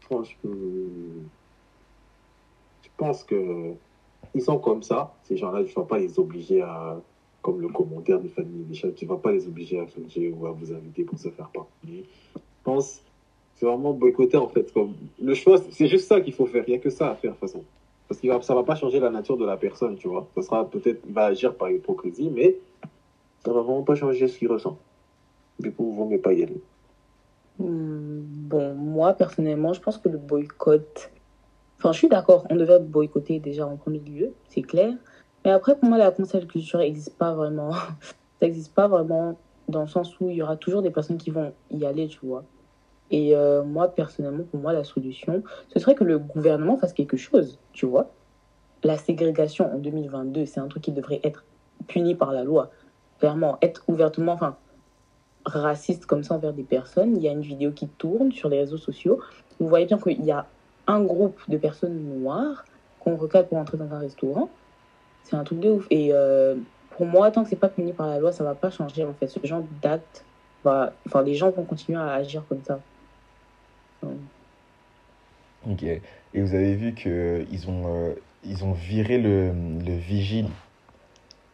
Franchement, 0.00 0.50
je 2.82 2.88
pense 2.96 3.24
que 3.24 3.74
ils 4.36 4.42
sont 4.42 4.58
comme 4.58 4.82
ça. 4.82 5.14
Ces 5.24 5.36
gens-là, 5.36 5.64
tu 5.64 5.70
ne 5.70 5.74
vas 5.82 5.88
pas 5.88 5.98
les 5.98 6.18
obliger 6.18 6.60
à, 6.60 7.00
comme 7.42 7.60
le 7.60 7.68
commentaire 7.68 8.20
de 8.20 8.28
famille 8.28 8.64
Michel, 8.68 8.94
tu 8.94 9.06
ne 9.06 9.10
vas 9.10 9.16
pas 9.16 9.32
les 9.32 9.46
obliger 9.46 9.80
à 9.80 9.86
changer 9.86 10.32
ou 10.36 10.46
à 10.46 10.52
vous 10.52 10.72
inviter 10.72 11.04
pour 11.04 11.18
se 11.18 11.30
faire 11.30 11.48
pardonner. 11.48 12.04
Je 12.34 12.40
pense 12.62 13.00
c'est 13.56 13.64
vraiment 13.64 13.92
boycotter 13.94 14.36
en 14.36 14.48
fait. 14.48 14.70
Comme, 14.72 14.94
le 15.20 15.34
choix, 15.34 15.58
c'est 15.70 15.86
juste 15.86 16.06
ça 16.06 16.20
qu'il 16.20 16.34
faut 16.34 16.46
faire. 16.46 16.64
Il 16.66 16.72
n'y 16.72 16.76
a 16.76 16.80
que 16.80 16.90
ça 16.90 17.10
à 17.10 17.14
faire 17.14 17.32
de 17.32 17.36
toute 17.36 17.48
façon. 17.48 17.64
Parce 18.08 18.20
que 18.20 18.28
ça 18.42 18.52
ne 18.52 18.58
va 18.58 18.64
pas 18.64 18.76
changer 18.76 19.00
la 19.00 19.10
nature 19.10 19.36
de 19.36 19.46
la 19.46 19.56
personne, 19.56 19.96
tu 19.96 20.06
vois. 20.06 20.28
Ça 20.34 20.42
sera 20.42 20.68
peut-être, 20.68 21.00
il 21.06 21.14
va 21.14 21.24
agir 21.24 21.54
par 21.54 21.70
hypocrisie, 21.70 22.30
mais 22.32 22.56
ça 23.42 23.50
ne 23.50 23.54
va 23.54 23.62
vraiment 23.62 23.82
pas 23.82 23.94
changer 23.94 24.28
ce 24.28 24.38
qu'il 24.38 24.48
ressent. 24.48 24.78
Du 25.58 25.72
coup, 25.72 25.92
vaut 25.92 26.04
mieux 26.04 26.20
pas 26.20 26.34
y 26.34 26.42
aller. 26.42 26.60
hmm, 27.58 28.20
bon, 28.20 28.74
moi 28.74 29.14
personnellement, 29.14 29.72
je 29.72 29.80
pense 29.80 29.96
que 29.96 30.10
le 30.10 30.18
boycott. 30.18 31.10
Enfin, 31.78 31.92
je 31.92 31.98
suis 31.98 32.08
d'accord, 32.08 32.46
on 32.50 32.56
devrait 32.56 32.80
boycotter 32.80 33.38
déjà 33.38 33.66
en 33.66 33.76
premier 33.76 33.98
lieu, 33.98 34.32
c'est 34.48 34.62
clair. 34.62 34.94
Mais 35.44 35.50
après, 35.50 35.76
pour 35.76 35.88
moi, 35.88 35.98
la 35.98 36.10
cancel 36.10 36.46
culture 36.46 36.78
n'existe 36.78 37.16
pas 37.16 37.34
vraiment. 37.34 37.72
Ça 38.40 38.46
n'existe 38.46 38.74
pas 38.74 38.88
vraiment 38.88 39.38
dans 39.68 39.82
le 39.82 39.86
sens 39.86 40.18
où 40.20 40.30
il 40.30 40.36
y 40.36 40.42
aura 40.42 40.56
toujours 40.56 40.82
des 40.82 40.90
personnes 40.90 41.18
qui 41.18 41.30
vont 41.30 41.52
y 41.70 41.86
aller, 41.86 42.08
tu 42.08 42.18
vois. 42.22 42.44
Et 43.10 43.36
euh, 43.36 43.62
moi, 43.62 43.88
personnellement, 43.88 44.44
pour 44.44 44.60
moi, 44.60 44.72
la 44.72 44.84
solution, 44.84 45.42
ce 45.72 45.78
serait 45.78 45.94
que 45.94 46.04
le 46.04 46.18
gouvernement 46.18 46.76
fasse 46.76 46.92
quelque 46.92 47.16
chose, 47.16 47.58
tu 47.72 47.86
vois. 47.86 48.10
La 48.82 48.98
ségrégation 48.98 49.72
en 49.72 49.78
2022, 49.78 50.46
c'est 50.46 50.60
un 50.60 50.68
truc 50.68 50.82
qui 50.82 50.92
devrait 50.92 51.20
être 51.22 51.44
puni 51.86 52.14
par 52.14 52.32
la 52.32 52.44
loi. 52.44 52.70
Clairement, 53.18 53.58
être 53.62 53.82
ouvertement, 53.88 54.32
enfin, 54.32 54.56
raciste 55.44 56.06
comme 56.06 56.24
ça 56.24 56.34
envers 56.34 56.52
des 56.52 56.64
personnes. 56.64 57.16
Il 57.16 57.22
y 57.22 57.28
a 57.28 57.32
une 57.32 57.40
vidéo 57.40 57.70
qui 57.70 57.86
tourne 57.86 58.32
sur 58.32 58.48
les 58.48 58.58
réseaux 58.58 58.78
sociaux. 58.78 59.20
Vous 59.60 59.68
voyez 59.68 59.86
bien 59.86 59.98
qu'il 59.98 60.24
y 60.24 60.32
a 60.32 60.46
un 60.86 61.02
groupe 61.02 61.38
de 61.48 61.56
personnes 61.56 62.20
noires 62.20 62.64
qu'on 63.00 63.16
recadre 63.16 63.48
pour 63.48 63.58
entrer 63.58 63.76
dans 63.78 63.92
un 63.92 63.98
restaurant. 63.98 64.48
C'est 65.24 65.36
un 65.36 65.44
truc 65.44 65.60
de 65.60 65.70
ouf. 65.70 65.86
Et 65.90 66.10
euh, 66.12 66.54
pour 66.90 67.06
moi, 67.06 67.30
tant 67.30 67.42
que 67.44 67.50
c'est 67.50 67.56
pas 67.56 67.68
puni 67.68 67.92
par 67.92 68.06
la 68.06 68.18
loi, 68.18 68.32
ça 68.32 68.44
va 68.44 68.54
pas 68.54 68.70
changer 68.70 69.04
en 69.04 69.12
fait. 69.14 69.26
Ce 69.28 69.38
genre 69.44 69.62
d'acte, 69.82 70.24
va... 70.64 70.92
enfin, 71.06 71.22
les 71.22 71.34
gens 71.34 71.50
vont 71.50 71.64
continuer 71.64 71.98
à 71.98 72.12
agir 72.12 72.44
comme 72.48 72.62
ça. 72.64 72.78
Ok. 75.68 75.82
Et 75.82 76.00
vous 76.34 76.54
avez 76.54 76.74
vu 76.74 76.94
que 76.94 77.44
ils 77.50 77.68
ont, 77.68 77.84
euh, 77.86 78.14
ils 78.44 78.64
ont 78.64 78.72
viré 78.72 79.18
le, 79.18 79.48
le 79.84 79.96
vigile. 79.96 80.48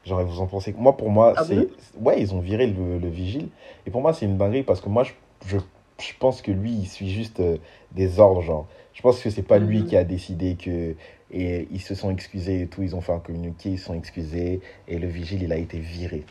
Genre, 0.04 0.22
vous 0.24 0.40
en 0.40 0.46
pensez 0.46 0.74
Moi, 0.76 0.96
pour 0.96 1.10
moi, 1.10 1.32
Ah 1.36 1.44
c'est. 1.44 1.54
bon? 1.56 1.66
Ouais, 2.00 2.20
ils 2.20 2.34
ont 2.34 2.40
viré 2.40 2.66
le, 2.66 2.98
le 2.98 3.08
vigile. 3.08 3.48
Et 3.86 3.90
pour 3.90 4.00
moi, 4.02 4.12
c'est 4.12 4.26
une 4.26 4.36
dinguerie 4.36 4.64
parce 4.64 4.80
que 4.80 4.88
moi, 4.88 5.04
je, 5.04 5.12
je, 5.46 5.56
je 6.00 6.12
pense 6.18 6.42
que 6.42 6.50
lui, 6.50 6.70
il 6.72 6.86
suit 6.86 7.10
juste 7.10 7.40
euh, 7.40 7.58
des 7.92 8.18
ordres, 8.20 8.42
genre. 8.42 8.66
Je 8.94 9.02
pense 9.02 9.20
que 9.22 9.30
c'est 9.30 9.42
pas 9.42 9.58
lui 9.58 9.80
Mhm. 9.80 9.86
qui 9.86 9.96
a 9.96 10.04
décidé 10.04 10.56
que. 10.56 10.94
Et 11.30 11.66
ils 11.70 11.80
se 11.80 11.94
sont 11.94 12.10
excusés 12.10 12.62
et 12.62 12.66
tout. 12.66 12.82
Ils 12.82 12.94
ont 12.94 13.00
fait 13.00 13.12
un 13.12 13.18
communiqué, 13.20 13.70
ils 13.70 13.78
se 13.78 13.86
sont 13.86 13.94
excusés. 13.94 14.60
Et 14.86 14.98
le 14.98 15.06
vigile, 15.08 15.42
il 15.42 15.52
a 15.52 15.56
été 15.56 15.78
viré. 15.78 16.24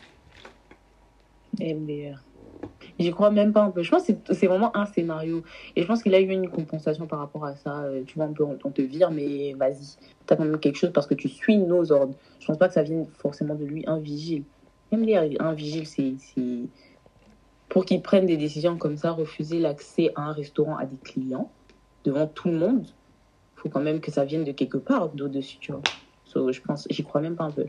MDR. 1.60 2.22
J'y 2.98 3.10
crois 3.10 3.30
même 3.30 3.52
pas 3.52 3.62
un 3.62 3.70
peu. 3.70 3.82
Je 3.82 3.90
pense 3.90 4.06
que 4.06 4.12
c'est- 4.34 4.46
vraiment 4.46 4.76
un 4.76 4.86
scénario. 4.86 5.42
Et 5.76 5.82
je 5.82 5.86
pense 5.86 6.02
qu'il 6.02 6.14
a 6.14 6.20
eu 6.20 6.28
une 6.30 6.48
compensation 6.48 7.06
par 7.06 7.18
rapport 7.18 7.44
à 7.44 7.56
ça. 7.56 7.80
Euh, 7.82 8.02
Tu 8.06 8.14
vois, 8.14 8.26
on, 8.26 8.32
peut, 8.32 8.44
on 8.64 8.70
te 8.70 8.82
vire, 8.82 9.10
mais 9.10 9.54
vas-y. 9.54 9.96
T'as 10.26 10.36
quand 10.36 10.44
même 10.44 10.58
quelque 10.58 10.76
chose 10.76 10.92
parce 10.92 11.06
que 11.06 11.14
tu 11.14 11.28
suis 11.28 11.56
nos 11.58 11.90
ordres. 11.90 12.14
Je 12.38 12.46
pense 12.46 12.58
pas 12.58 12.68
que 12.68 12.74
ça 12.74 12.82
vienne 12.82 13.06
forcément 13.18 13.54
de 13.54 13.64
lui, 13.64 13.84
un 13.86 13.98
vigile. 13.98 14.44
MDR, 14.92 15.22
un 15.40 15.52
vigile, 15.54 15.86
c'est. 15.86 16.14
Pour 17.72 17.86
qu'il 17.86 18.02
prenne 18.02 18.26
des 18.26 18.36
décisions 18.36 18.76
comme 18.76 18.98
ça, 18.98 19.12
refuser 19.12 19.58
l'accès 19.58 20.12
à 20.14 20.24
un 20.24 20.32
restaurant 20.32 20.76
à 20.76 20.84
des 20.84 20.98
clients 20.98 21.50
devant 22.04 22.26
tout 22.26 22.48
le 22.48 22.58
monde, 22.58 22.86
faut 23.56 23.70
quand 23.70 23.80
même 23.80 24.02
que 24.02 24.10
ça 24.10 24.26
vienne 24.26 24.44
de 24.44 24.52
quelque 24.52 24.76
part 24.76 25.08
d'au-dessus, 25.08 25.56
tu 25.58 25.72
vois. 25.72 25.80
So, 26.26 26.52
je 26.52 26.60
pense, 26.60 26.86
j'y 26.90 27.02
crois 27.02 27.22
même 27.22 27.34
pas 27.34 27.44
un 27.44 27.50
peu. 27.50 27.64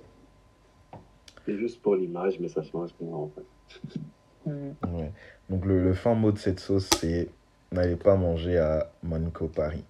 C'est 1.46 1.58
juste 1.58 1.82
pour 1.82 1.96
l'image, 1.96 2.38
mais 2.42 2.50
ça 2.50 2.62
change 2.64 2.90
rien 3.00 3.14
en 3.14 3.32
fait. 3.34 4.00
Ouais. 4.46 5.10
Donc, 5.50 5.66
le, 5.66 5.82
le 5.82 5.94
fin 5.94 6.16
mot 6.16 6.34
de 6.34 6.38
cette 6.38 6.60
sauce, 6.60 6.90
c'est 7.00 7.30
n'allez 7.72 7.96
pas 7.96 8.18
manger 8.18 8.58
à 8.58 8.92
Monaco 9.02 9.48
Paris. 9.48 9.86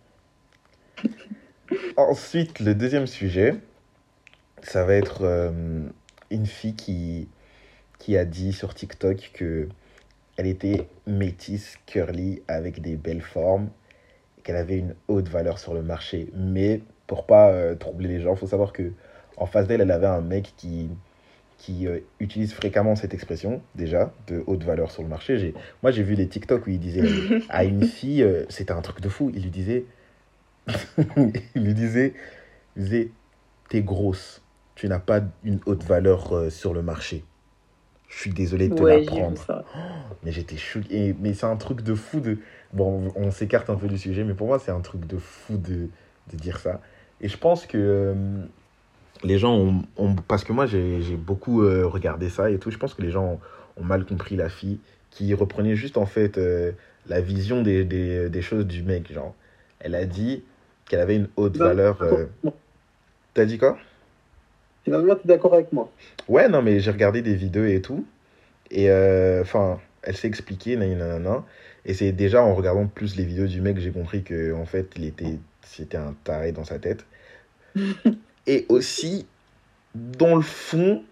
Ensuite, 1.98 2.60
le 2.60 2.76
deuxième 2.76 3.08
sujet, 3.08 3.56
ça 4.62 4.86
va 4.86 4.94
être 4.94 5.24
euh, 5.24 5.90
une 6.30 6.46
fille 6.46 6.76
qui, 6.76 7.28
qui 7.98 8.16
a 8.16 8.26
dit 8.26 8.54
sur 8.54 8.76
TikTok 8.76 9.32
que 9.34 9.70
elle 10.38 10.48
était 10.48 10.88
métisse, 11.06 11.78
curly, 11.86 12.42
avec 12.48 12.82
des 12.82 12.96
belles 12.96 13.22
formes 13.22 13.70
qu'elle 14.44 14.56
avait 14.56 14.78
une 14.78 14.96
haute 15.08 15.30
valeur 15.30 15.60
sur 15.60 15.74
le 15.74 15.82
marché. 15.82 16.30
Mais 16.36 16.82
pour 17.08 17.26
pas 17.26 17.52
euh, 17.52 17.76
troubler 17.76 18.08
les 18.10 18.20
gens, 18.20 18.36
faut 18.36 18.48
savoir 18.48 18.74
que 18.74 18.92
en 19.38 19.46
face 19.46 19.68
d'elle, 19.68 19.82
elle 19.82 19.92
avait 19.92 20.08
un 20.08 20.22
mec 20.22 20.54
qui 20.58 20.90
qui 21.58 21.88
euh, 21.88 22.00
utilise 22.20 22.54
fréquemment 22.54 22.96
cette 22.96 23.14
expression 23.14 23.62
déjà 23.76 24.12
de 24.28 24.44
haute 24.48 24.64
valeur 24.64 24.92
sur 24.92 25.02
le 25.02 25.08
marché. 25.08 25.38
J'ai 25.38 25.54
moi 25.82 25.92
j'ai 25.92 26.04
vu 26.04 26.16
des 26.16 26.28
TikTok 26.28 26.68
où 26.68 26.70
il 26.70 26.80
disait 26.80 27.04
à 27.50 27.64
une 27.64 27.84
fille, 27.84 28.24
euh, 28.24 28.44
c'était 28.50 28.74
un 28.74 28.82
truc 28.82 29.02
de 29.02 29.10
fou. 29.10 29.32
Il 29.34 29.44
lui 29.44 29.50
disait, 29.50 29.86
il 31.56 31.64
lui 31.64 31.74
disait, 31.74 32.14
il 32.76 32.84
disait, 32.84 33.12
t'es 33.70 33.82
grosse, 33.82 34.42
tu 34.76 34.88
n'as 34.90 35.00
pas 35.00 35.22
une 35.44 35.60
haute 35.66 35.84
valeur 35.84 36.52
sur 36.52 36.74
le 36.74 36.82
marché. 36.82 37.24
Je 38.16 38.20
suis 38.22 38.32
désolé 38.32 38.70
de 38.70 38.76
te 38.76 38.84
Ouais, 38.84 38.84
l'apprendre. 38.84 39.50
Mais 40.24 40.32
j'étais 40.32 40.58
chou. 40.58 40.82
Et, 40.90 41.14
mais 41.20 41.34
c'est 41.34 41.46
un 41.46 41.58
truc 41.58 41.82
de 41.82 41.94
fou 41.96 42.20
de. 42.20 42.40
Bon, 42.74 43.12
on 43.16 43.32
s'écarte 43.32 43.70
un 43.70 43.76
peu 43.76 43.88
du 43.88 43.98
sujet, 43.98 44.24
mais 44.24 44.34
pour 44.34 44.48
moi, 44.48 44.60
c'est 44.60 44.72
un 44.72 44.80
truc 44.82 45.06
de 45.06 45.18
fou 45.18 45.58
de, 45.58 45.90
de 46.32 46.38
dire 46.38 46.60
ça. 46.60 46.82
Et 47.22 47.28
je 47.30 47.38
pense 47.38 47.66
que 47.66 47.78
euh, 47.78 48.46
les 49.24 49.38
gens 49.40 49.56
ont, 49.56 49.84
ont- 49.98 50.16
Parce 50.16 50.44
que 50.44 50.54
moi, 50.54 50.66
j'ai 50.66 51.18
beaucoup 51.18 51.64
euh, 51.64 51.88
regardé 51.88 52.30
ça 52.30 52.50
et 52.52 52.60
tout. 52.60 52.72
Je 52.72 52.78
pense 52.78 52.94
que 52.94 53.02
les 53.02 53.12
gens 53.12 53.26
ont, 53.26 53.40
ont 53.82 53.86
mal 53.86 54.06
compris 54.06 54.36
la 54.36 54.50
fille 54.50 54.80
qui 55.12 55.34
reprenait 55.34 55.76
juste, 55.76 55.98
en 55.98 56.06
fait, 56.06 56.38
euh, 56.38 56.74
la 57.08 57.22
vision 57.22 57.62
des, 57.64 57.86
des, 57.86 58.30
des 58.30 58.42
choses 58.42 58.68
du 58.68 58.84
mec. 58.84 59.12
Genre, 59.14 59.36
elle 59.80 59.96
a 59.96 60.06
dit 60.06 60.44
qu'elle 60.88 61.00
avait 61.02 61.16
une 61.18 61.30
haute 61.38 61.58
Non, 61.60 61.74
valeur. 61.74 62.04
T'as 63.34 63.46
dit 63.46 63.58
quoi? 63.58 63.78
Finalement, 64.84 65.16
tu 65.16 65.22
es 65.24 65.28
d'accord 65.28 65.54
avec 65.54 65.72
moi. 65.72 65.90
Ouais, 66.28 66.50
non, 66.50 66.62
mais 66.62 66.80
j'ai 66.80 66.92
regardé 66.92 67.22
des 67.22 67.36
vidéos 67.36 67.66
et 67.66 67.82
tout. 67.82 68.06
Et 68.70 68.90
euh, 68.90 69.42
enfin, 69.42 69.80
elle 70.02 70.16
s'est 70.16 70.28
expliquée, 70.28 70.76
nanana. 70.76 71.44
Et 71.86 71.94
c'est 71.94 72.12
déjà 72.12 72.44
en 72.44 72.56
regardant 72.56 72.88
plus 72.88 73.16
les 73.16 73.26
vidéos 73.26 73.48
du 73.48 73.62
mec 73.62 73.76
que 73.76 73.82
j'ai 73.82 73.92
compris 73.92 74.24
que 74.24 74.54
en 74.54 74.66
fait, 74.66 74.92
il 74.96 75.06
était, 75.06 75.38
c'était 75.62 75.98
un 75.98 76.16
taré 76.24 76.52
dans 76.52 76.64
sa 76.64 76.80
tête. 76.80 77.06
et 78.48 78.66
aussi, 78.70 79.28
dans 79.96 80.36
le 80.36 80.42
fond, 80.42 81.04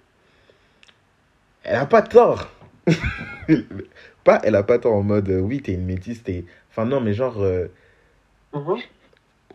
elle 1.63 1.75
a 1.75 1.85
pas 1.85 2.01
tort. 2.01 2.51
pas, 4.23 4.41
elle 4.43 4.55
a 4.55 4.63
pas 4.63 4.79
tort 4.79 4.93
en 4.93 5.03
mode, 5.03 5.29
euh, 5.29 5.39
oui, 5.39 5.61
t'es 5.61 5.73
une 5.73 5.85
métisse, 5.85 6.23
t'es. 6.23 6.45
Enfin, 6.71 6.85
non, 6.85 7.01
mais 7.01 7.13
genre, 7.13 7.41
euh, 7.41 7.67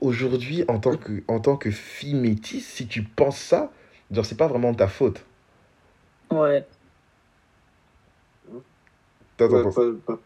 aujourd'hui, 0.00 0.64
en 0.68 0.78
tant 0.78 0.96
que, 0.96 1.22
en 1.28 1.40
tant 1.40 1.56
que 1.56 1.70
fille 1.70 2.14
métisse, 2.14 2.66
si 2.66 2.86
tu 2.86 3.02
penses 3.02 3.38
ça, 3.38 3.72
genre, 4.10 4.24
c'est 4.24 4.36
pas 4.36 4.46
vraiment 4.48 4.72
ta 4.74 4.88
faute. 4.88 5.24
Ouais. 6.30 6.66
Penses- 9.38 9.74
pas- 9.74 10.14
pas- 10.14 10.20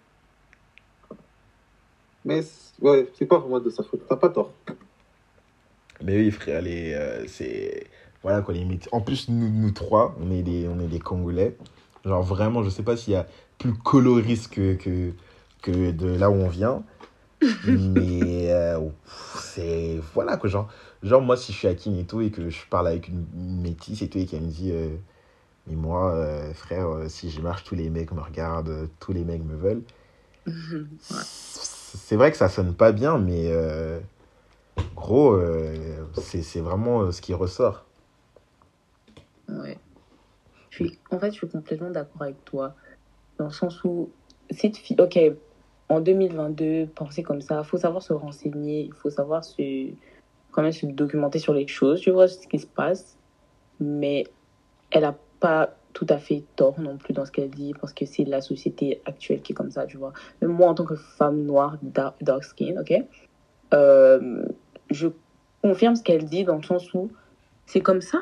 Mais 2.25 2.43
c'est- 2.43 2.83
ouais, 2.83 3.09
c'est 3.19 3.27
pas 3.27 3.39
vraiment 3.39 3.61
de 3.61 3.71
sa 3.71 3.83
faute. 3.83 4.03
T'as 4.09 4.17
pas 4.17 4.29
tort. 4.29 4.53
Mais 6.03 6.17
oui, 6.17 6.31
frère, 6.31 6.63
les, 6.63 6.95
euh, 6.95 7.27
c'est. 7.27 7.87
Voilà 8.23 8.43
quoi, 8.43 8.53
les 8.55 8.65
métis. 8.65 8.89
En 8.93 9.01
plus, 9.01 9.29
nous, 9.31 9.49
nous 9.49 9.71
trois, 9.71 10.15
on 10.21 10.31
est, 10.31 10.43
des, 10.43 10.69
on 10.69 10.79
est 10.81 10.87
des 10.87 10.99
Congolais. 11.01 11.57
Genre 12.05 12.23
vraiment, 12.23 12.63
je 12.63 12.69
sais 12.71 12.83
pas 12.83 12.97
s'il 12.97 13.15
y 13.15 13.17
a 13.17 13.27
plus 13.59 13.73
coloriste 13.75 14.53
que, 14.53 14.75
que, 14.75 15.13
que 15.63 15.91
de 15.91 16.07
là 16.17 16.31
où 16.31 16.35
on 16.35 16.49
vient. 16.49 16.83
Mais 17.65 18.53
euh, 18.53 18.81
c'est. 19.37 20.01
Voilà 20.15 20.37
quoi, 20.37 20.49
genre, 20.49 20.69
genre, 21.03 21.23
moi, 21.23 21.37
si 21.37 21.53
je 21.53 21.59
suis 21.59 21.69
à 21.69 21.75
King 21.75 21.99
et 21.99 22.05
tout 22.05 22.21
et 22.21 22.31
que 22.31 22.51
je 22.51 22.67
parle 22.69 22.89
avec 22.89 23.09
une, 23.09 23.25
métisse 23.63 24.03
et 24.03 24.09
tout 24.09 24.19
et 24.19 24.27
qu'elle 24.27 24.43
me 24.43 24.51
dit. 24.51 24.73
euh, 24.73 24.97
mais 25.67 25.77
moi, 25.77 26.15
euh, 26.15 26.53
frère, 26.55 26.89
si 27.09 27.31
je 27.31 27.41
marche, 27.41 27.65
tous 27.65 27.75
les 27.75 27.91
mecs 27.91 28.13
me 28.13 28.21
regardent, 28.21 28.89
tous 28.99 29.13
les 29.13 29.25
mecs 29.25 29.45
me 29.45 29.57
veulent. 29.57 29.83
Mhm. 30.47 30.89
Ouais. 31.11 31.23
C'est 31.23 32.17
vrai 32.17 32.31
que 32.31 32.37
ça 32.37 32.49
sonne 32.49 32.75
pas 32.75 32.93
bien, 32.93 33.19
mais 33.19 33.53
gros, 34.97 35.39
c'est 36.15 36.61
vraiment 36.61 37.13
ce 37.13 37.21
qui 37.21 37.35
ressort. 37.35 37.85
Ouais. 39.49 39.79
Je 40.71 40.77
suis, 40.77 40.99
en 41.11 41.19
fait, 41.19 41.33
je 41.33 41.37
suis 41.37 41.49
complètement 41.49 41.91
d'accord 41.91 42.23
avec 42.23 42.45
toi. 42.45 42.75
Dans 43.39 43.47
le 43.47 43.51
sens 43.53 43.83
où, 43.85 44.11
cette 44.51 44.77
fille, 44.77 44.97
ok, 44.99 45.19
en 45.91 46.01
2022, 46.01 46.87
penser 46.95 47.23
comme 47.25 47.41
ça, 47.41 47.61
il 47.63 47.69
faut 47.69 47.77
savoir 47.77 48.03
se 48.03 48.13
renseigner, 48.13 48.83
il 48.83 48.93
faut 48.95 49.11
savoir 49.11 49.45
se, 49.45 49.91
quand 50.53 50.63
même 50.63 50.73
se 50.73 50.87
documenter 50.87 51.41
sur 51.41 51.53
les 51.53 51.67
choses, 51.67 52.01
tu 52.01 52.11
vois 52.13 52.29
ce 52.29 52.47
qui 52.47 52.61
se 52.61 52.67
passe. 52.67 53.19
Mais 53.81 54.25
elle 54.93 55.03
n'a 55.03 55.17
pas 55.41 55.75
tout 55.93 56.07
à 56.09 56.19
fait 56.19 56.45
tort 56.55 56.79
non 56.79 56.97
plus 56.97 57.13
dans 57.13 57.27
ce 57.27 57.33
qu'elle 57.33 57.51
dit, 57.51 57.75
parce 57.81 57.93
que 57.93 58.07
c'est 58.07 58.25
la 58.25 58.41
société 58.41 59.03
actuelle 59.05 59.43
qui 59.43 59.53
est 59.53 59.55
comme 59.55 59.73
ça, 59.73 59.87
tu 59.87 59.97
vois. 59.97 60.13
Même 60.41 60.53
moi, 60.53 60.69
en 60.69 60.75
tant 60.75 60.85
que 60.85 60.95
femme 60.95 61.43
noire, 61.43 61.77
dark, 61.83 62.45
skin, 62.45 62.81
ok, 62.81 62.95
euh, 63.75 64.45
je 64.91 65.09
confirme 65.61 65.97
ce 65.97 66.05
qu'elle 66.05 66.25
dit 66.25 66.45
dans 66.45 66.57
le 66.57 66.63
sens 66.63 66.95
où 66.95 67.11
c'est 67.67 67.81
comme 67.81 68.01
ça 68.01 68.21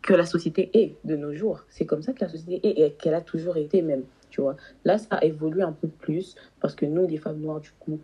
que 0.00 0.14
la 0.14 0.24
société 0.24 0.70
est 0.72 0.96
de 1.04 1.14
nos 1.14 1.34
jours. 1.34 1.60
C'est 1.68 1.84
comme 1.84 2.02
ça 2.02 2.14
que 2.14 2.24
la 2.24 2.30
société 2.30 2.66
est 2.66 2.86
et 2.86 2.92
qu'elle 2.92 3.14
a 3.14 3.20
toujours 3.20 3.58
été 3.58 3.82
même, 3.82 4.04
tu 4.30 4.40
vois. 4.40 4.56
Là, 4.84 4.98
ça 4.98 5.18
évolue 5.22 5.62
un 5.62 5.72
peu 5.72 5.88
plus 5.88 6.34
parce 6.60 6.74
que 6.74 6.86
nous, 6.86 7.06
les 7.06 7.18
femmes 7.18 7.40
noires, 7.40 7.60
du 7.60 7.70
coup, 7.78 7.98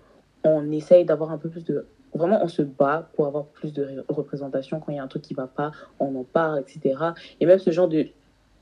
on 0.44 0.70
essaye 0.70 1.04
d'avoir 1.04 1.30
un 1.30 1.38
peu 1.38 1.48
plus 1.48 1.64
de... 1.64 1.86
Vraiment, 2.14 2.40
on 2.42 2.48
se 2.48 2.62
bat 2.62 3.08
pour 3.14 3.26
avoir 3.26 3.46
plus 3.46 3.72
de 3.72 3.82
ré- 3.82 3.98
représentation. 4.08 4.80
Quand 4.80 4.92
il 4.92 4.96
y 4.96 4.98
a 4.98 5.02
un 5.02 5.08
truc 5.08 5.22
qui 5.22 5.34
va 5.34 5.46
pas, 5.46 5.72
on 5.98 6.14
en 6.16 6.24
parle, 6.24 6.60
etc. 6.60 6.96
Et 7.40 7.46
même 7.46 7.58
ce 7.58 7.70
genre 7.70 7.88
de 7.88 8.06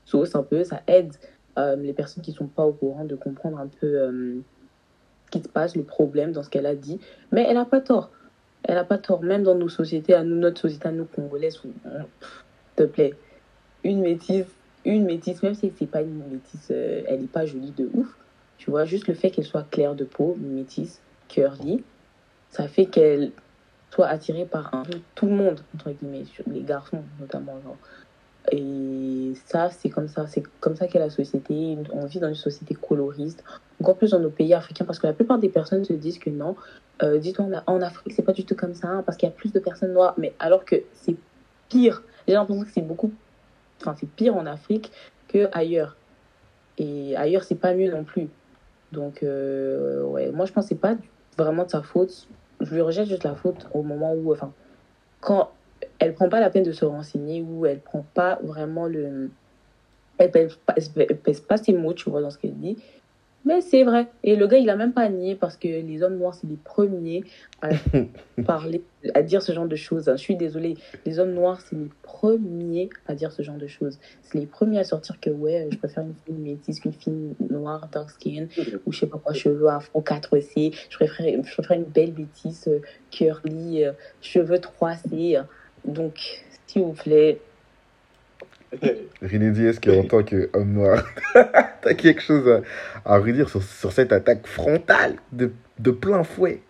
sauce, 0.05 0.35
un 0.35 0.43
peu, 0.43 0.63
ça 0.63 0.81
aide 0.87 1.13
euh, 1.57 1.75
les 1.75 1.93
personnes 1.93 2.23
qui 2.23 2.31
sont 2.31 2.47
pas 2.47 2.65
au 2.65 2.73
courant 2.73 3.05
de 3.05 3.15
comprendre 3.15 3.59
un 3.59 3.67
peu 3.67 3.87
euh, 3.87 4.35
ce 5.25 5.31
qui 5.31 5.41
se 5.41 5.47
passe, 5.47 5.75
le 5.75 5.83
problème 5.83 6.31
dans 6.31 6.43
ce 6.43 6.49
qu'elle 6.49 6.65
a 6.65 6.75
dit. 6.75 6.99
Mais 7.31 7.45
elle 7.47 7.57
a 7.57 7.65
pas 7.65 7.81
tort. 7.81 8.09
Elle 8.63 8.77
a 8.77 8.83
pas 8.83 8.97
tort. 8.97 9.21
Même 9.21 9.43
dans 9.43 9.55
nos 9.55 9.69
sociétés, 9.69 10.13
à 10.13 10.23
nous, 10.23 10.35
notre 10.35 10.59
société, 10.59 10.87
à 10.87 10.91
nous, 10.91 11.05
congolaises, 11.05 11.59
s'il 11.61 11.71
te 12.75 12.83
plaît, 12.83 13.13
une 13.83 14.01
métisse, 14.01 14.47
une 14.85 15.05
métisse, 15.05 15.41
même 15.43 15.55
si 15.55 15.71
c'est 15.77 15.85
pas 15.85 16.01
une 16.01 16.23
métisse, 16.31 16.69
euh, 16.71 17.01
elle 17.07 17.23
est 17.23 17.31
pas 17.31 17.45
jolie 17.45 17.71
de 17.71 17.89
ouf, 17.93 18.15
tu 18.57 18.69
vois, 18.69 18.85
juste 18.85 19.07
le 19.07 19.13
fait 19.13 19.31
qu'elle 19.31 19.45
soit 19.45 19.65
claire 19.69 19.95
de 19.95 20.05
peau, 20.05 20.37
métisse, 20.39 21.01
curly, 21.27 21.83
ça 22.51 22.67
fait 22.67 22.85
qu'elle 22.85 23.31
soit 23.91 24.07
attirée 24.07 24.45
par 24.45 24.73
un 24.73 24.83
peu 24.83 24.99
tout 25.15 25.25
le 25.25 25.33
monde, 25.33 25.59
entre 25.75 25.91
guillemets, 25.91 26.23
les 26.51 26.61
garçons 26.61 27.03
notamment, 27.19 27.59
genre. 27.63 27.77
Et 28.51 29.33
ça, 29.47 29.69
c'est 29.71 29.89
comme 29.89 30.07
ça, 30.07 30.27
c'est 30.27 30.43
comme 30.59 30.75
ça 30.75 30.87
qu'est 30.87 30.99
la 30.99 31.09
société. 31.09 31.77
On 31.91 32.05
vit 32.05 32.19
dans 32.19 32.27
une 32.27 32.35
société 32.35 32.75
coloriste, 32.75 33.43
encore 33.81 33.97
plus 33.97 34.11
dans 34.11 34.19
nos 34.19 34.29
pays 34.29 34.53
africains, 34.53 34.85
parce 34.85 34.99
que 34.99 35.07
la 35.07 35.13
plupart 35.13 35.39
des 35.39 35.49
personnes 35.49 35.83
se 35.83 35.93
disent 35.93 36.19
que 36.19 36.29
non. 36.29 36.55
Euh, 37.01 37.17
Dis-toi, 37.17 37.45
en, 37.65 37.73
en 37.73 37.81
Afrique, 37.81 38.13
c'est 38.13 38.21
pas 38.21 38.33
du 38.33 38.45
tout 38.45 38.55
comme 38.55 38.75
ça, 38.75 38.87
hein, 38.87 39.03
parce 39.03 39.17
qu'il 39.17 39.27
y 39.27 39.31
a 39.31 39.35
plus 39.35 39.51
de 39.51 39.59
personnes 39.59 39.93
noires, 39.93 40.13
mais 40.17 40.33
alors 40.39 40.63
que 40.63 40.75
c'est 40.93 41.15
pire. 41.69 42.03
J'ai 42.27 42.35
l'impression 42.35 42.63
que 42.63 42.71
c'est 42.71 42.81
beaucoup 42.81 43.11
enfin 43.81 43.95
c'est 43.99 44.09
pire 44.09 44.35
en 44.35 44.45
Afrique 44.45 44.91
que 45.27 45.49
ailleurs. 45.51 45.95
Et 46.77 47.15
ailleurs 47.15 47.43
c'est 47.43 47.55
pas 47.55 47.73
mieux 47.73 47.91
non 47.91 48.03
plus. 48.03 48.29
Donc 48.91 49.23
euh, 49.23 50.03
ouais 50.03 50.31
moi 50.31 50.45
je 50.45 50.53
pense 50.53 50.65
que 50.65 50.69
c'est 50.69 50.81
pas 50.81 50.95
vraiment 51.37 51.63
de 51.63 51.69
sa 51.69 51.81
faute. 51.81 52.27
Je 52.61 52.73
lui 52.73 52.81
rejette 52.81 53.07
juste 53.07 53.23
la 53.23 53.35
faute 53.35 53.67
au 53.73 53.83
moment 53.83 54.13
où 54.13 54.31
enfin 54.31 54.51
quand 55.19 55.51
elle 55.99 56.13
prend 56.13 56.29
pas 56.29 56.39
la 56.39 56.49
peine 56.49 56.63
de 56.63 56.71
se 56.71 56.85
renseigner 56.85 57.41
ou 57.41 57.65
elle 57.65 57.79
prend 57.79 58.05
pas 58.13 58.39
vraiment 58.43 58.87
le 58.87 59.29
elle 60.17 60.31
pèse 60.31 60.57
elle 60.95 61.17
pèse 61.17 61.41
pas 61.41 61.57
ses 61.57 61.73
mots 61.73 61.93
tu 61.93 62.09
vois 62.09 62.21
dans 62.21 62.29
ce 62.29 62.37
qu'elle 62.37 62.57
dit 62.57 62.77
mais 63.45 63.61
c'est 63.61 63.83
vrai 63.83 64.07
et 64.23 64.35
le 64.35 64.47
gars 64.47 64.57
il 64.57 64.69
a 64.69 64.75
même 64.75 64.93
pas 64.93 65.07
nié 65.09 65.35
parce 65.35 65.57
que 65.57 65.67
les 65.67 66.03
hommes 66.03 66.17
noirs 66.17 66.33
c'est 66.33 66.47
les 66.47 66.57
premiers 66.57 67.23
à 67.61 67.69
parler 68.45 68.83
à 69.13 69.21
dire 69.21 69.41
ce 69.41 69.51
genre 69.51 69.67
de 69.67 69.75
choses 69.75 70.11
je 70.11 70.21
suis 70.21 70.35
désolée 70.35 70.75
les 71.05 71.19
hommes 71.19 71.33
noirs, 71.33 71.61
c'est 71.61 71.75
les 71.75 71.89
premiers 72.01 72.89
à 73.07 73.15
dire 73.15 73.31
ce 73.31 73.41
genre 73.41 73.57
de 73.57 73.67
choses. 73.67 73.99
C'est 74.23 74.37
les 74.39 74.45
premiers 74.45 74.79
à 74.79 74.83
sortir 74.83 75.19
que, 75.19 75.29
ouais, 75.29 75.67
je 75.71 75.77
préfère 75.77 76.03
une 76.03 76.15
fille 76.25 76.35
métisse 76.35 76.79
qu'une 76.79 76.93
fille 76.93 77.35
noire, 77.49 77.87
dark 77.91 78.09
skin, 78.09 78.47
ou 78.85 78.91
je 78.91 78.99
sais 78.99 79.07
pas 79.07 79.17
quoi, 79.17 79.33
cheveux 79.33 79.67
afro 79.67 80.01
4C. 80.01 80.75
Je 80.89 80.97
préfère, 80.97 81.43
je 81.43 81.53
préfère 81.53 81.77
une 81.77 81.83
belle 81.83 82.13
métisse, 82.13 82.67
euh, 82.67 82.81
curly, 83.11 83.83
euh, 83.83 83.91
cheveux 84.21 84.57
3C. 84.57 85.43
Donc, 85.85 86.43
s'il 86.67 86.83
vous 86.83 86.93
plaît, 86.93 87.39
René 89.21 89.51
Diaz, 89.51 89.79
qui 89.79 89.89
en 89.89 90.03
tant 90.03 90.23
qu'homme 90.23 90.73
noir, 90.73 91.03
t'as 91.33 91.93
quelque 91.93 92.21
chose 92.21 92.47
à, 92.47 92.61
à 93.05 93.17
redire 93.19 93.49
sur, 93.49 93.63
sur 93.63 93.91
cette 93.91 94.11
attaque 94.11 94.47
frontale 94.47 95.15
de, 95.31 95.51
de 95.79 95.91
plein 95.91 96.23
fouet? 96.23 96.61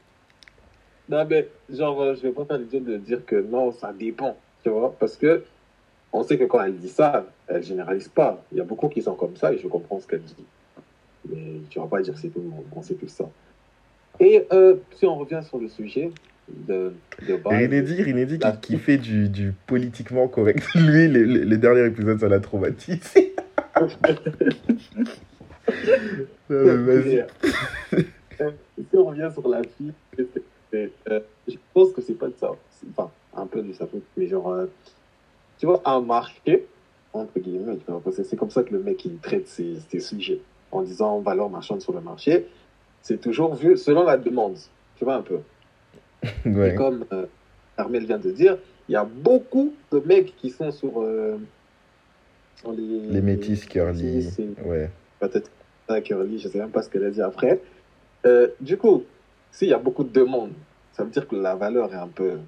Non, 1.07 1.25
mais 1.25 1.47
genre, 1.69 2.01
euh, 2.01 2.15
je 2.15 2.21
vais 2.21 2.31
pas 2.31 2.45
faire 2.45 2.57
l'idée 2.57 2.79
de 2.79 2.97
dire 2.97 3.25
que 3.25 3.35
non, 3.35 3.71
ça 3.71 3.93
dépend, 3.93 4.37
tu 4.63 4.69
vois, 4.69 4.95
parce 4.99 5.15
que 5.15 5.43
on 6.11 6.23
sait 6.23 6.37
que 6.37 6.45
quand 6.45 6.63
elle 6.63 6.77
dit 6.77 6.89
ça, 6.89 7.25
elle 7.47 7.61
généralise 7.63 8.07
pas. 8.07 8.41
Il 8.51 8.57
y 8.57 8.61
a 8.61 8.63
beaucoup 8.63 8.87
qui 8.87 9.01
sont 9.01 9.15
comme 9.15 9.35
ça 9.35 9.51
et 9.51 9.57
je 9.57 9.67
comprends 9.67 9.99
ce 9.99 10.07
qu'elle 10.07 10.21
dit. 10.21 10.45
Mais 11.29 11.61
tu 11.69 11.79
vas 11.79 11.87
pas 11.87 12.01
dire 12.01 12.17
c'est 12.17 12.29
tout 12.29 12.39
le 12.39 12.47
monde, 12.47 12.65
on 12.75 12.81
sait 12.81 12.95
tout 12.95 13.07
ça. 13.07 13.25
Et 14.19 14.47
euh, 14.53 14.77
si 14.95 15.05
on 15.05 15.17
revient 15.17 15.41
sur 15.43 15.57
le 15.57 15.67
sujet 15.67 16.11
de, 16.47 16.93
de 17.27 17.35
base, 17.37 17.53
Renédi 17.53 18.37
La- 18.37 18.51
qui, 18.53 18.73
qui 18.73 18.77
fait 18.77 18.97
du, 18.97 19.29
du 19.29 19.53
politiquement 19.67 20.27
correct. 20.27 20.63
Lui, 20.75 21.07
les, 21.07 21.25
les, 21.25 21.45
les 21.45 21.57
derniers 21.57 21.85
épisodes, 21.85 22.19
ça 22.19 22.27
l'a 22.27 22.39
traumatisé. 22.39 23.35
Euh, 26.47 27.25
si 28.77 28.85
on 28.97 29.05
revient 29.05 29.29
sur 29.33 29.47
la 29.47 29.61
fille, 29.63 29.93
Mais, 30.73 30.89
euh, 31.09 31.19
je 31.47 31.55
pense 31.73 31.91
que 31.93 32.01
c'est 32.01 32.13
pas 32.13 32.27
de 32.27 32.33
ça. 32.37 32.51
Enfin, 32.91 33.09
un 33.35 33.45
peu 33.47 33.61
de 33.61 33.71
faute. 33.73 33.89
Mais 34.17 34.27
genre, 34.27 34.51
euh, 34.51 34.65
tu 35.57 35.65
vois, 35.65 35.81
un 35.85 36.01
marché, 36.01 36.65
entre 37.13 37.39
guillemets, 37.39 37.77
c'est 38.11 38.35
comme 38.35 38.49
ça 38.49 38.63
que 38.63 38.73
le 38.73 38.83
mec 38.83 39.03
il 39.05 39.17
traite 39.19 39.47
ses, 39.47 39.75
ses 39.89 39.99
sujets. 39.99 40.39
En 40.71 40.81
disant 40.81 41.19
valeur 41.21 41.49
marchande 41.49 41.81
sur 41.81 41.93
le 41.93 42.01
marché, 42.01 42.45
c'est 43.01 43.21
toujours 43.21 43.55
vu 43.55 43.77
selon 43.77 44.03
la 44.03 44.17
demande. 44.17 44.57
Tu 44.97 45.05
vois 45.05 45.15
un 45.15 45.21
peu. 45.21 45.39
Ouais. 46.45 46.71
Et 46.71 46.75
comme 46.75 47.05
euh, 47.11 47.25
Armel 47.77 48.05
vient 48.05 48.17
de 48.17 48.31
dire, 48.31 48.57
il 48.87 48.93
y 48.93 48.95
a 48.95 49.03
beaucoup 49.03 49.73
de 49.91 49.99
mecs 49.99 50.35
qui 50.37 50.49
sont 50.49 50.71
sur, 50.71 51.01
euh, 51.01 51.37
sur 52.57 52.71
les, 52.71 52.99
Les 52.99 53.21
métis 53.21 53.65
curly. 53.65 54.27
Ouais. 54.63 54.89
peut-être 55.19 55.49
pas 55.87 56.01
curly, 56.01 56.39
je 56.39 56.47
sais 56.47 56.57
même 56.57 56.71
pas 56.71 56.81
ce 56.81 56.89
qu'elle 56.89 57.05
a 57.05 57.11
dit 57.11 57.21
après. 57.21 57.59
Euh, 58.25 58.47
du 58.59 58.77
coup, 58.77 59.03
s'il 59.51 59.69
y 59.69 59.73
a 59.73 59.77
beaucoup 59.77 60.03
de 60.03 60.11
demandes, 60.11 60.53
ça 60.93 61.03
veut 61.03 61.09
dire 61.09 61.27
que 61.27 61.35
la 61.35 61.55
valeur 61.55 61.93
est 61.93 61.97
un 61.97 62.07
peu 62.07 62.39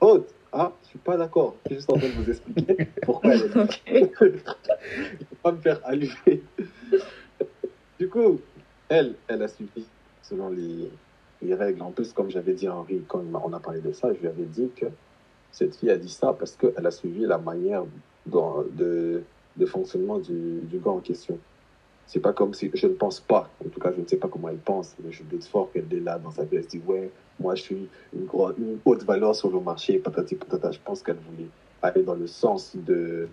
haute. 0.00 0.28
Ah, 0.52 0.72
je 0.82 0.88
suis 0.88 0.98
pas 0.98 1.16
d'accord. 1.16 1.56
Je 1.64 1.68
suis 1.68 1.76
juste 1.76 1.90
en 1.92 1.96
train 1.96 2.08
de 2.08 2.14
vous 2.14 2.28
expliquer 2.28 2.88
pourquoi 3.02 3.34
elle 3.34 3.42
est 3.42 3.56
Ok. 3.56 3.80
il 3.86 4.08
faut 4.16 5.36
pas 5.42 5.52
me 5.52 5.60
faire 5.60 5.80
allumer. 5.84 6.42
du 7.98 8.08
coup, 8.08 8.40
elle, 8.88 9.14
elle 9.28 9.42
a 9.42 9.48
suivi 9.48 9.86
selon 10.22 10.50
les, 10.50 10.90
les 11.42 11.54
règles. 11.54 11.82
En 11.82 11.90
plus, 11.90 12.12
comme 12.12 12.30
j'avais 12.30 12.54
dit 12.54 12.66
à 12.66 12.74
Henri, 12.74 13.02
quand 13.08 13.22
on 13.32 13.52
a 13.52 13.60
parlé 13.60 13.80
de 13.80 13.92
ça, 13.92 14.12
je 14.12 14.18
lui 14.20 14.28
avais 14.28 14.44
dit 14.44 14.70
que 14.76 14.86
cette 15.52 15.74
fille 15.76 15.90
a 15.90 15.96
dit 15.96 16.08
ça 16.08 16.32
parce 16.32 16.56
qu'elle 16.56 16.86
a 16.86 16.90
suivi 16.90 17.20
la 17.26 17.38
manière 17.38 17.84
de, 18.26 19.22
de, 19.56 19.66
fonctionnement 19.66 20.18
du, 20.18 20.60
du 20.62 20.78
gars 20.78 20.90
en 20.90 21.00
question. 21.00 21.38
C'est 22.06 22.20
pas 22.20 22.32
comme 22.32 22.54
si, 22.54 22.70
je 22.74 22.86
ne 22.88 22.94
pense 22.94 23.20
pas, 23.20 23.48
en 23.64 23.68
tout 23.68 23.80
cas, 23.80 23.92
je 23.96 24.00
ne 24.00 24.06
sais 24.06 24.16
pas 24.16 24.28
comment 24.28 24.48
elle 24.48 24.58
pense, 24.58 24.96
mais 25.02 25.12
je 25.12 25.22
doute 25.22 25.44
fort 25.44 25.70
qu'elle 25.72 25.92
est 25.92 26.00
là 26.00 26.18
dans 26.18 26.32
sa 26.32 26.44
vie, 26.44 26.56
elle 26.56 26.64
se 26.64 26.68
dit, 26.68 26.82
ouais, 26.84 27.10
moi 27.38 27.54
je 27.54 27.62
suis 27.62 27.88
une, 28.12 28.26
gro- 28.26 28.52
une 28.58 28.78
haute 28.84 29.04
valeur 29.04 29.34
sur 29.34 29.50
le 29.50 29.60
marché, 29.60 29.98
patati 29.98 30.34
patata. 30.34 30.72
Je 30.72 30.80
pense 30.84 31.02
qu'elle 31.02 31.18
voulait 31.18 31.48
aller 31.82 32.02
dans 32.02 32.14
le 32.16 32.26
sens 32.26 32.74
de. 32.74 33.28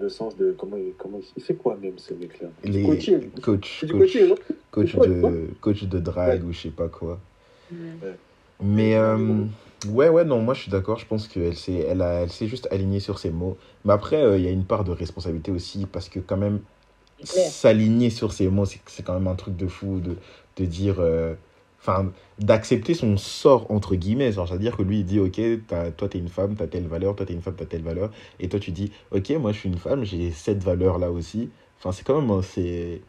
Le 0.00 0.08
sens 0.08 0.36
de. 0.36 0.54
Comment, 0.58 0.76
il- 0.76 0.92
comment 0.98 1.20
il 1.36 1.42
fait 1.42 1.54
quoi 1.54 1.76
même 1.76 1.98
ce 1.98 2.14
mec-là? 2.14 2.48
Les 2.64 2.82
coaching. 2.82 3.20
coach, 3.42 3.84
coach, 3.84 3.90
coaching, 3.90 4.34
coach 4.70 4.94
Ouais, 4.96 5.08
de, 5.08 5.48
coach 5.60 5.84
de 5.84 5.98
drague 5.98 6.44
ou 6.44 6.52
je 6.52 6.60
sais 6.60 6.70
pas 6.70 6.88
quoi. 6.88 7.18
Mais 8.60 8.94
Ouais, 8.94 8.96
euh, 8.96 9.44
ouais, 9.90 10.08
ouais, 10.08 10.24
non, 10.24 10.40
moi 10.40 10.54
je 10.54 10.62
suis 10.62 10.70
d'accord. 10.70 10.98
Je 10.98 11.06
pense 11.06 11.28
qu'elle 11.28 11.54
s'est, 11.56 11.86
elle 11.88 12.02
a, 12.02 12.22
elle 12.22 12.30
s'est 12.30 12.48
juste 12.48 12.68
alignée 12.70 13.00
sur 13.00 13.18
ses 13.18 13.30
mots. 13.30 13.56
Mais 13.84 13.92
après, 13.92 14.22
euh, 14.22 14.36
il 14.38 14.44
y 14.44 14.48
a 14.48 14.50
une 14.50 14.64
part 14.64 14.84
de 14.84 14.90
responsabilité 14.90 15.50
aussi 15.52 15.86
parce 15.86 16.08
que 16.08 16.18
quand 16.20 16.36
même, 16.36 16.60
s'aligner 17.22 18.10
sur 18.10 18.32
ses 18.32 18.48
mots, 18.48 18.64
c'est, 18.64 18.80
c'est 18.86 19.02
quand 19.04 19.14
même 19.14 19.28
un 19.28 19.34
truc 19.36 19.56
de 19.56 19.66
fou 19.66 20.00
de, 20.00 20.16
de 20.56 20.64
dire, 20.64 20.96
euh, 20.98 21.34
enfin, 21.80 22.12
d'accepter 22.38 22.94
son 22.94 23.16
sort 23.16 23.70
entre 23.70 23.94
guillemets. 23.96 24.32
Genre, 24.32 24.48
c'est-à-dire 24.48 24.76
que 24.76 24.82
lui 24.82 25.00
il 25.00 25.04
dit, 25.04 25.20
ok, 25.20 25.40
t'as, 25.66 25.90
toi 25.90 26.08
t'es 26.08 26.18
une 26.18 26.28
femme, 26.28 26.54
t'as 26.56 26.66
telle 26.66 26.86
valeur, 26.86 27.16
toi 27.16 27.26
t'es 27.26 27.34
une 27.34 27.42
femme, 27.42 27.54
t'as 27.56 27.66
telle 27.66 27.82
valeur, 27.82 28.10
et 28.40 28.48
toi 28.48 28.60
tu 28.60 28.70
dis, 28.72 28.92
ok, 29.10 29.30
moi 29.40 29.52
je 29.52 29.58
suis 29.58 29.68
une 29.68 29.78
femme, 29.78 30.04
j'ai 30.04 30.30
cette 30.30 30.62
valeur 30.62 30.98
là 30.98 31.10
aussi. 31.10 31.50
Enfin, 31.78 31.92
c'est 31.92 32.04
quand 32.04 32.20
même, 32.20 32.30
euh, 32.30 32.42
c'est, 32.42 33.00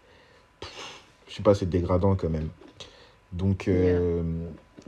je 1.27 1.33
sais 1.33 1.43
pas, 1.43 1.55
c'est 1.55 1.69
dégradant 1.69 2.15
quand 2.15 2.29
même. 2.29 2.49
Donc, 3.31 3.67
euh, 3.67 4.21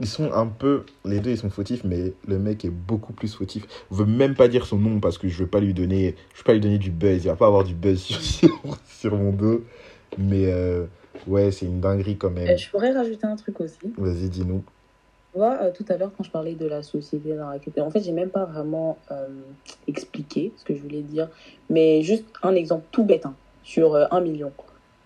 ils 0.00 0.08
sont 0.08 0.32
un 0.32 0.46
peu, 0.46 0.84
les 1.04 1.20
deux 1.20 1.30
ils 1.30 1.38
sont 1.38 1.50
fautifs, 1.50 1.84
mais 1.84 2.12
le 2.26 2.38
mec 2.38 2.64
est 2.64 2.70
beaucoup 2.70 3.12
plus 3.12 3.34
fautif. 3.34 3.66
Je 3.90 3.96
veux 3.96 4.06
même 4.06 4.34
pas 4.34 4.48
dire 4.48 4.66
son 4.66 4.78
nom 4.78 5.00
parce 5.00 5.18
que 5.18 5.28
je 5.28 5.38
veux 5.38 5.46
pas 5.46 5.60
lui 5.60 5.74
donner, 5.74 6.16
je 6.34 6.38
veux 6.38 6.44
pas 6.44 6.54
lui 6.54 6.60
donner 6.60 6.78
du 6.78 6.90
buzz. 6.90 7.24
Il 7.24 7.28
va 7.28 7.36
pas 7.36 7.46
avoir 7.46 7.64
du 7.64 7.74
buzz 7.74 8.00
sur, 8.00 8.20
sur, 8.20 8.60
sur 8.86 9.16
mon 9.16 9.32
dos. 9.32 9.64
Mais 10.18 10.46
euh, 10.46 10.86
ouais, 11.26 11.50
c'est 11.50 11.66
une 11.66 11.80
dinguerie 11.80 12.16
quand 12.16 12.30
même. 12.30 12.56
Je 12.56 12.70
pourrais 12.70 12.92
rajouter 12.92 13.26
un 13.26 13.36
truc 13.36 13.60
aussi. 13.60 13.78
Vas-y, 13.96 14.28
dis-nous. 14.28 14.62
Tu 15.32 15.38
vois, 15.38 15.62
euh, 15.62 15.70
tout 15.72 15.84
à 15.88 15.96
l'heure, 15.96 16.10
quand 16.16 16.24
je 16.24 16.30
parlais 16.30 16.54
de 16.54 16.66
la 16.66 16.82
société 16.82 17.34
dans 17.34 17.48
laquelle... 17.48 17.82
En 17.82 17.90
fait, 17.90 18.00
j'ai 18.00 18.12
même 18.12 18.28
pas 18.28 18.44
vraiment 18.44 18.98
euh, 19.10 19.28
expliqué 19.88 20.52
ce 20.56 20.64
que 20.64 20.74
je 20.74 20.82
voulais 20.82 21.00
dire. 21.00 21.28
Mais 21.70 22.02
juste 22.02 22.24
un 22.42 22.54
exemple 22.54 22.84
tout 22.90 23.04
bête, 23.04 23.24
hein, 23.24 23.34
sur 23.62 23.94
euh, 23.94 24.04
un 24.10 24.20
million. 24.20 24.52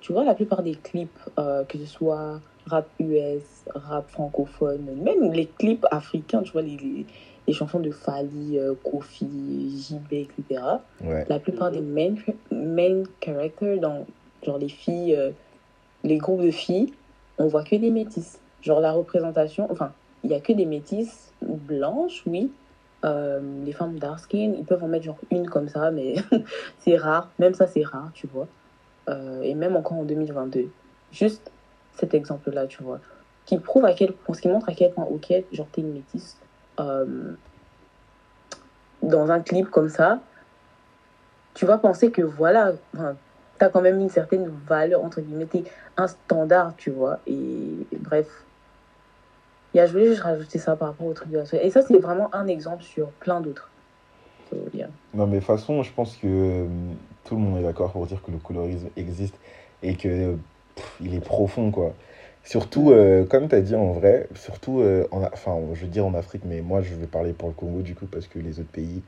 Tu 0.00 0.12
vois, 0.12 0.24
la 0.24 0.34
plupart 0.34 0.62
des 0.62 0.74
clips, 0.74 1.18
euh, 1.38 1.64
que 1.64 1.78
ce 1.78 1.86
soit 1.86 2.40
rap 2.66 2.88
US, 2.98 3.42
rap 3.72 4.10
francophone, 4.10 4.84
même 5.00 5.32
les 5.32 5.46
clips 5.46 5.86
africains, 5.92 6.42
tu 6.42 6.52
vois, 6.52 6.62
les, 6.62 6.76
les, 6.76 7.06
les 7.46 7.52
chansons 7.52 7.78
de 7.78 7.92
Fali, 7.92 8.58
Kofi, 8.82 9.26
JB, 9.88 10.12
etc. 10.12 10.62
Ouais. 11.04 11.24
La 11.28 11.38
plupart 11.38 11.70
des 11.70 11.80
main, 11.80 12.16
main 12.50 13.04
characters, 13.20 13.78
dans 13.78 14.04
genre 14.42 14.58
les 14.58 14.68
filles, 14.68 15.16
les 16.06 16.18
groupes 16.18 16.42
de 16.42 16.50
filles, 16.50 16.92
on 17.38 17.46
voit 17.48 17.64
que 17.64 17.76
des 17.76 17.90
métisses. 17.90 18.38
Genre 18.62 18.80
la 18.80 18.92
représentation, 18.92 19.70
enfin, 19.70 19.92
il 20.24 20.30
y 20.30 20.34
a 20.34 20.40
que 20.40 20.52
des 20.52 20.66
métisses 20.66 21.32
blanches, 21.42 22.22
oui. 22.26 22.50
Euh, 23.04 23.40
les 23.64 23.72
femmes 23.72 23.98
dark 23.98 24.20
skin, 24.20 24.54
ils 24.58 24.64
peuvent 24.64 24.82
en 24.82 24.88
mettre 24.88 25.04
genre 25.04 25.18
une 25.30 25.48
comme 25.48 25.68
ça, 25.68 25.90
mais 25.90 26.14
c'est 26.78 26.96
rare. 26.96 27.30
Même 27.38 27.54
ça, 27.54 27.66
c'est 27.66 27.84
rare, 27.84 28.10
tu 28.14 28.26
vois. 28.26 28.48
Euh, 29.08 29.42
et 29.42 29.54
même 29.54 29.76
encore 29.76 29.98
en 29.98 30.04
2022. 30.04 30.68
Juste 31.12 31.52
cet 31.92 32.14
exemple-là, 32.14 32.66
tu 32.66 32.82
vois. 32.82 33.00
Qui 33.44 33.58
prouve 33.58 33.84
à 33.84 33.92
quel 33.92 34.12
point, 34.12 34.34
ce 34.34 34.40
qui 34.40 34.48
montre 34.48 34.68
à 34.68 34.72
quel 34.74 34.92
point, 34.92 35.04
ok, 35.04 35.32
genre 35.52 35.68
t'es 35.70 35.82
une 35.82 35.92
métisse. 35.92 36.36
euh, 36.80 37.34
dans 39.02 39.30
un 39.30 39.40
clip 39.40 39.70
comme 39.70 39.88
ça, 39.88 40.20
tu 41.54 41.64
vas 41.64 41.78
penser 41.78 42.10
que 42.10 42.22
voilà, 42.22 42.72
t'as 43.58 43.68
quand 43.68 43.80
même 43.80 44.00
une 44.00 44.08
certaine 44.08 44.50
valeur, 44.66 45.04
entre 45.04 45.20
guillemets, 45.20 45.46
un 45.96 46.06
standard, 46.06 46.74
tu 46.76 46.90
vois. 46.90 47.20
Et, 47.26 47.86
bref. 48.00 48.26
Je 49.74 49.84
voulais 49.92 50.06
juste 50.06 50.22
rajouter 50.22 50.58
ça 50.58 50.74
par 50.74 50.88
rapport 50.88 51.06
au 51.06 51.12
truc 51.12 51.30
de 51.30 51.36
la 51.36 51.44
société. 51.44 51.66
Et 51.66 51.70
ça, 51.70 51.82
c'est 51.82 51.98
vraiment 51.98 52.34
un 52.34 52.46
exemple 52.46 52.82
sur 52.82 53.08
plein 53.10 53.42
d'autres. 53.42 53.70
Non, 55.14 55.26
mais 55.26 55.34
de 55.34 55.40
toute 55.40 55.46
façon, 55.46 55.82
je 55.82 55.92
pense 55.92 56.16
que 56.16 56.26
euh, 56.26 56.66
tout 57.24 57.34
le 57.34 57.40
monde 57.40 57.58
est 57.58 57.62
d'accord 57.62 57.92
pour 57.92 58.06
dire 58.06 58.22
que 58.22 58.30
le 58.30 58.38
colorisme 58.38 58.88
existe 58.96 59.34
et 59.82 59.94
que 59.96 60.36
pff, 60.74 60.96
il 61.00 61.14
est 61.14 61.20
profond, 61.20 61.70
quoi. 61.70 61.94
Surtout, 62.44 62.92
euh, 62.92 63.24
comme 63.24 63.48
tu 63.48 63.56
as 63.56 63.60
dit 63.60 63.74
en 63.74 63.92
vrai, 63.92 64.28
surtout, 64.34 64.80
euh, 64.80 65.06
enfin, 65.10 65.58
je 65.74 65.80
veux 65.82 65.90
dire 65.90 66.06
en 66.06 66.14
Afrique, 66.14 66.42
mais 66.44 66.60
moi, 66.60 66.80
je 66.80 66.94
vais 66.94 67.06
parler 67.06 67.32
pour 67.32 67.48
le 67.48 67.54
Congo, 67.54 67.82
du 67.82 67.94
coup, 67.94 68.06
parce 68.06 68.28
que 68.28 68.38
les 68.38 68.60
autres 68.60 68.70
pays, 68.70 69.02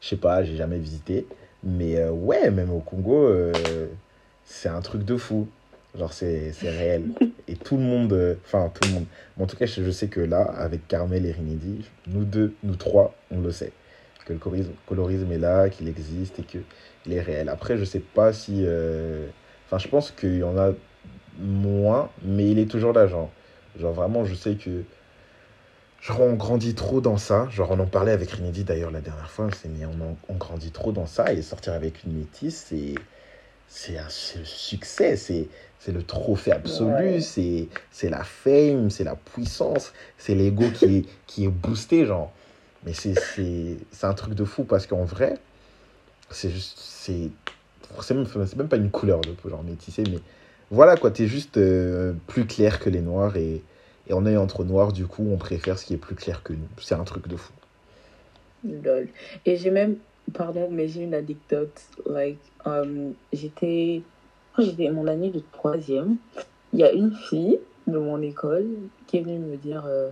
je 0.00 0.08
sais 0.08 0.16
pas, 0.16 0.44
j'ai 0.44 0.54
jamais 0.54 0.78
visité. 0.78 1.26
Mais 1.62 1.96
euh, 1.96 2.10
ouais, 2.10 2.50
même 2.50 2.70
au 2.70 2.80
Congo, 2.80 3.26
euh, 3.26 3.88
c'est 4.44 4.68
un 4.68 4.80
truc 4.80 5.04
de 5.04 5.16
fou. 5.16 5.48
Genre, 5.96 6.12
c'est 6.12 6.52
réel. 6.62 7.10
Et 7.48 7.56
tout 7.56 7.76
le 7.76 7.82
monde, 7.82 8.12
euh, 8.12 8.34
enfin, 8.44 8.70
tout 8.72 8.84
le 8.84 8.90
monde. 8.90 9.06
Mais 9.36 9.44
en 9.44 9.46
tout 9.46 9.56
cas, 9.56 9.66
je, 9.66 9.90
sais 9.90 10.08
que 10.08 10.20
là, 10.20 10.42
avec 10.42 10.86
Carmel 10.86 11.26
et 11.26 11.32
Rinidi, 11.32 11.88
nous 12.06 12.24
deux, 12.24 12.54
nous 12.62 12.76
trois, 12.76 13.14
on 13.30 13.40
le 13.40 13.50
sait. 13.50 13.72
Que 14.26 14.34
le 14.34 14.38
colorisme, 14.86 15.32
est 15.32 15.38
là, 15.38 15.70
qu'il 15.70 15.88
existe 15.88 16.38
et 16.38 16.42
qu'il 16.42 17.12
est 17.12 17.20
réel. 17.20 17.48
Après, 17.48 17.78
je 17.78 17.84
sais 17.84 18.00
pas 18.00 18.32
si. 18.34 18.66
Enfin, 19.66 19.78
je 19.78 19.88
pense 19.88 20.10
qu'il 20.10 20.36
y 20.36 20.42
en 20.42 20.58
a 20.58 20.72
moins, 21.38 22.10
mais 22.22 22.50
il 22.50 22.58
est 22.58 22.70
toujours 22.70 22.92
là, 22.92 23.06
genre. 23.06 23.30
Genre, 23.80 23.92
vraiment, 23.92 24.24
je 24.26 24.34
sais 24.34 24.56
que. 24.56 24.82
Genre, 26.00 26.20
on 26.20 26.34
grandit 26.34 26.74
trop 26.74 27.00
dans 27.00 27.16
ça. 27.16 27.48
Genre, 27.50 27.70
on 27.72 27.78
en 27.80 27.86
parlait 27.86 28.12
avec 28.12 28.30
Rinidi 28.30 28.64
d'ailleurs 28.64 28.90
la 28.90 29.00
dernière 29.00 29.30
fois. 29.30 29.50
C'est 29.52 29.68
mais 29.68 29.84
on, 29.84 30.00
en- 30.00 30.18
on 30.28 30.34
grandit 30.36 30.70
trop 30.70 30.92
dans 30.92 31.06
ça 31.06 31.32
et 31.32 31.42
sortir 31.42 31.72
avec 31.72 32.04
une 32.04 32.12
métisse, 32.12 32.66
c'est. 32.68 32.94
C'est 33.68 33.98
un 33.98 34.08
succès, 34.10 35.16
c'est 35.16 35.50
c'est 35.78 35.92
le 35.92 36.02
trophée 36.02 36.52
absolu, 36.52 37.16
Ouais. 37.16 37.20
c'est 37.20 37.68
c'est 37.90 38.10
la 38.10 38.24
fame, 38.24 38.90
c'est 38.90 39.04
la 39.04 39.16
puissance, 39.16 39.92
c'est 40.18 40.34
l'ego 40.34 40.70
qui 40.70 40.98
est, 40.98 41.06
qui 41.26 41.44
est 41.44 41.48
boosté, 41.48 42.06
genre. 42.06 42.32
Mais 42.84 42.94
c'est 42.94 43.14
c'est- 43.14 43.78
c'est 43.92 44.06
un 44.06 44.14
truc 44.14 44.34
de 44.34 44.44
fou 44.44 44.64
parce 44.64 44.86
qu'en 44.86 45.04
vrai, 45.04 45.42
c'est 46.30 46.50
juste. 46.50 46.78
C'est 46.80 47.32
c'est 48.02 48.14
même, 48.14 48.26
c'est 48.26 48.56
même 48.56 48.68
pas 48.68 48.76
une 48.76 48.90
couleur 48.90 49.24
de 49.24 49.32
peau, 49.32 49.48
genre 49.48 49.62
métissé, 49.64 50.04
mais 50.06 50.22
voilà 50.70 50.96
quoi, 50.96 51.10
t'es 51.10 51.26
juste 51.26 51.56
euh, 51.58 52.14
plus 52.26 52.46
clair 52.46 52.80
que 52.80 52.90
les 52.90 53.00
noirs 53.00 53.36
et, 53.36 53.64
et 54.08 54.14
on 54.14 54.24
est 54.24 54.36
entre 54.36 54.64
noirs, 54.64 54.92
du 54.92 55.06
coup, 55.06 55.26
on 55.30 55.36
préfère 55.36 55.78
ce 55.78 55.84
qui 55.84 55.94
est 55.94 55.98
plus 55.98 56.14
clair 56.14 56.42
que 56.42 56.52
nous. 56.52 56.68
C'est 56.80 56.94
un 56.94 57.04
truc 57.04 57.28
de 57.28 57.36
fou. 57.36 57.52
Lol. 58.64 59.08
Et 59.44 59.56
j'ai 59.56 59.70
même, 59.70 59.96
pardon, 60.32 60.68
mais 60.70 60.88
j'ai 60.88 61.02
une 61.02 61.14
anecdote. 61.14 61.80
Like, 62.06 62.38
um, 62.64 63.12
j'étais, 63.32 64.02
quand 64.54 64.62
j'étais 64.62 64.90
mon 64.90 65.06
année 65.06 65.30
de 65.30 65.42
troisième, 65.52 66.16
il 66.72 66.78
y 66.80 66.84
a 66.84 66.92
une 66.92 67.12
fille 67.12 67.58
de 67.86 67.98
mon 67.98 68.20
école 68.22 68.66
qui 69.06 69.18
est 69.18 69.20
venue 69.20 69.38
me 69.38 69.56
dire, 69.56 69.84
euh, 69.86 70.10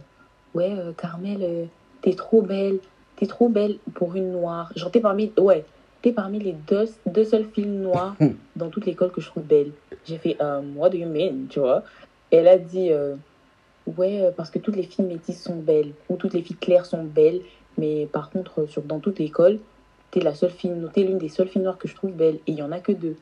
ouais, 0.55 0.75
euh, 0.77 0.93
Carmel, 0.93 1.39
euh, 1.41 1.65
t'es 2.03 2.15
trop 2.15 2.43
belle, 2.43 2.79
t'es 3.17 3.27
trop 3.27 3.49
belle 3.49 3.79
pour 3.95 4.15
une 4.15 4.31
noire. 4.33 4.71
Genre, 4.77 4.91
t'es 4.91 5.01
parmi, 5.01 5.33
ouais, 5.39 5.65
t'es 6.03 6.13
parmi 6.13 6.39
les 6.39 6.53
deux, 6.53 6.87
deux 7.07 7.25
seules 7.25 7.47
filles 7.47 7.67
noires 7.67 8.15
dans 8.57 8.69
toute 8.69 8.85
l'école 8.85 9.11
que 9.11 9.23
je 9.23 9.29
trouve 9.29 9.45
belle. 9.45 9.73
J'ai 10.05 10.19
fait, 10.19 10.37
um, 10.41 10.77
what 10.77 10.91
do 10.91 10.99
you 10.99 11.09
mean, 11.09 11.47
tu 11.49 11.61
vois? 11.61 11.83
Et 12.31 12.37
elle 12.37 12.49
a 12.49 12.59
dit, 12.59 12.91
ouais, 13.97 14.23
euh, 14.23 14.31
parce 14.31 14.51
que 14.51 14.59
toutes 14.59 14.77
les 14.77 14.83
filles 14.83 15.05
métisses 15.05 15.43
sont 15.43 15.57
belles, 15.57 15.93
ou 16.09 16.17
toutes 16.17 16.35
les 16.35 16.43
filles 16.43 16.57
claires 16.57 16.87
sont 16.87 17.05
belles. 17.05 17.41
Mais 17.79 18.07
par 18.07 18.31
contre, 18.31 18.67
sur, 18.67 18.83
dans 18.83 19.01
toute 19.01 19.19
l'école, 19.19 19.59
t'es 20.11 20.21
la 20.21 20.35
seule 20.35 20.51
fille, 20.51 20.73
t'es 20.93 21.03
l'une 21.03 21.19
des 21.19 21.29
seules 21.29 21.49
filles 21.49 21.63
noires 21.63 21.79
que 21.79 21.89
je 21.89 21.95
trouve 21.95 22.13
belle. 22.13 22.37
Et 22.47 22.53
il 22.53 22.55
y 22.55 22.63
en 22.63 22.73
a 22.73 22.81
que 22.81 22.93
deux. 22.93 23.17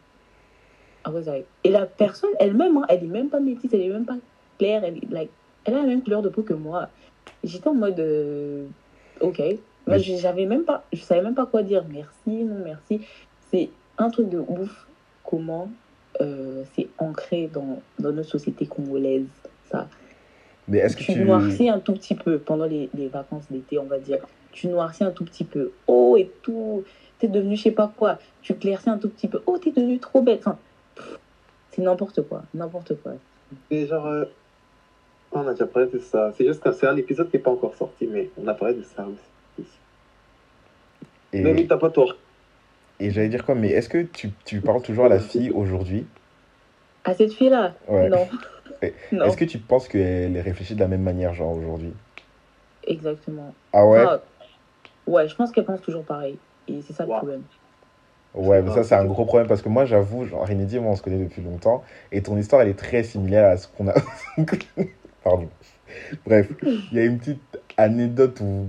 Was 1.07 1.23
like- 1.27 1.45
Et 1.65 1.71
la 1.71 1.87
personne 1.87 2.31
elle-même, 2.39 2.79
hein, 2.79 2.87
elle 2.89 3.05
est 3.05 3.09
même 3.09 3.29
pas 3.29 3.41
métisse, 3.41 3.73
elle 3.75 3.83
est 3.83 3.89
même 3.89 4.07
pas 4.07 4.17
claire. 4.59 4.85
Elle 4.85 5.01
like, 5.11 5.31
elle 5.65 5.75
a 5.75 5.79
la 5.79 5.87
même 5.87 6.03
couleur 6.03 6.23
de 6.23 6.29
peau 6.29 6.43
que 6.43 6.55
moi. 6.55 6.89
J'étais 7.43 7.69
en 7.69 7.75
mode, 7.75 8.01
euh, 8.01 8.67
ok. 9.21 9.43
Moi, 9.87 9.99
j'avais 9.99 10.47
même 10.47 10.65
pas, 10.65 10.85
je 10.95 11.03
savais 11.03 11.21
même 11.21 11.35
pas 11.35 11.45
quoi 11.45 11.63
dire. 11.63 11.85
Merci, 11.93 12.45
non 12.45 12.57
merci. 12.65 13.03
C'est 13.51 13.69
un 13.99 14.09
truc 14.11 14.31
de 14.31 14.39
ouf. 14.39 14.87
Comment 15.25 15.69
euh, 16.21 16.63
c'est 16.75 16.87
ancré 16.99 17.51
dans, 17.53 17.83
dans 17.99 18.13
notre 18.13 18.31
société 18.31 18.67
congolaise, 18.67 19.27
ça. 19.71 19.89
Mais 20.69 20.79
est-ce 20.79 20.97
que 20.97 21.03
Tu 21.03 21.13
tu. 21.13 21.25
noircis 21.25 21.69
un 21.69 21.79
tout 21.79 21.93
petit 21.93 22.15
peu 22.15 22.39
pendant 22.39 22.65
les, 22.65 22.89
les 22.95 23.09
vacances 23.09 23.45
d'été, 23.51 23.79
on 23.79 23.85
va 23.85 23.99
dire. 23.99 24.19
Tu 24.53 24.69
noircis 24.69 25.05
un 25.05 25.11
tout 25.11 25.25
petit 25.25 25.45
peu. 25.45 25.73
Oh, 25.87 26.17
et 26.19 26.31
tout. 26.43 26.85
T'es 27.19 27.29
devenu 27.29 27.57
je 27.57 27.63
sais 27.65 27.71
pas 27.71 27.93
quoi. 27.97 28.19
Tu 28.43 28.55
claircis 28.55 28.89
un 28.91 28.99
tout 28.99 29.09
petit 29.09 29.29
peu. 29.29 29.43
Oh, 29.47 29.59
t'es 29.59 29.71
devenu 29.73 29.99
trop. 29.99 30.25
Enfin, 30.29 30.59
pff, 30.95 31.19
c'est 31.73 31.83
n'importe 31.83 32.23
quoi. 32.23 32.43
N'importe 32.55 32.95
quoi. 33.03 33.13
Et 33.71 33.87
genre, 33.87 34.07
euh, 34.07 34.25
on 35.33 35.47
a 35.47 35.53
déjà 35.53 35.67
parlé 35.67 35.89
de 35.91 35.99
ça. 35.99 36.33
C'est 36.37 36.47
juste 36.47 36.61
que 36.63 36.73
c'est 36.73 36.87
un 36.87 36.97
épisode 36.97 37.31
qui 37.31 37.37
n'est 37.37 37.43
pas 37.43 37.51
encore 37.51 37.75
sorti, 37.75 38.07
mais 38.07 38.31
on 38.43 38.47
a 38.49 38.55
parlé 38.55 38.75
de 38.75 38.83
ça 38.83 39.07
aussi. 39.07 39.65
Et, 41.33 41.41
Mais 41.43 41.53
oui, 41.53 41.67
t'as 41.67 41.77
pas 41.79 41.91
tort. 41.91 42.17
et 43.01 43.11
j'allais 43.11 43.29
dire 43.29 43.45
quoi, 43.45 43.55
mais 43.57 43.69
est-ce 43.71 43.89
que 43.89 44.03
tu, 44.03 44.31
tu 44.45 44.61
parles 44.61 44.83
toujours 44.83 45.07
à 45.07 45.09
la 45.09 45.19
fille 45.19 45.51
aujourd'hui? 45.51 46.07
À 47.05 47.13
cette 47.13 47.33
fille-là? 47.33 47.75
Ouais. 47.89 48.09
Non. 48.09 48.27
Est-ce 48.83 49.37
que 49.37 49.45
tu 49.45 49.59
penses 49.59 49.89
qu'elle 49.89 50.37
est 50.37 50.41
réfléchie 50.41 50.75
de 50.75 50.81
la 50.81 50.89
même 50.89 51.03
manière, 51.03 51.35
genre 51.35 51.57
aujourd'hui? 51.57 51.93
Exactement. 52.87 53.55
Ah 53.73 53.87
ouais? 53.87 54.05
Ah, 54.07 54.21
ouais, 55.07 55.29
je 55.29 55.35
pense 55.35 55.53
qu'elle 55.53 55.65
pense 55.65 55.81
toujours 55.81 56.05
pareil. 56.05 56.39
Et 56.69 56.81
c'est 56.83 56.93
ça 56.93 57.05
le 57.05 57.11
problème. 57.11 57.43
Ouais, 58.35 58.63
mais 58.63 58.71
ça, 58.73 58.83
c'est 58.83 58.97
un 58.97 59.05
gros 59.05 59.25
problème 59.25 59.47
parce 59.47 59.63
que 59.63 59.69
moi, 59.69 59.85
j'avoue, 59.85 60.25
genre, 60.25 60.45
Rinedi 60.45 60.77
et 60.77 60.81
moi, 60.81 60.93
on 60.93 60.97
se 60.97 61.03
connaît 61.03 61.23
depuis 61.23 61.43
longtemps 61.43 61.85
et 62.11 62.21
ton 62.21 62.37
histoire, 62.37 62.63
elle 62.63 62.69
est 62.69 62.79
très 62.79 63.05
similaire 63.05 63.49
à 63.49 63.57
ce 63.57 63.69
qu'on 63.69 63.89
a. 63.89 63.95
Pardon. 65.23 65.49
Bref, 66.27 66.51
il 66.91 66.99
y 66.99 67.01
a 67.01 67.05
une 67.05 67.19
petite 67.19 67.59
anecdote 67.77 68.41
où, 68.41 68.67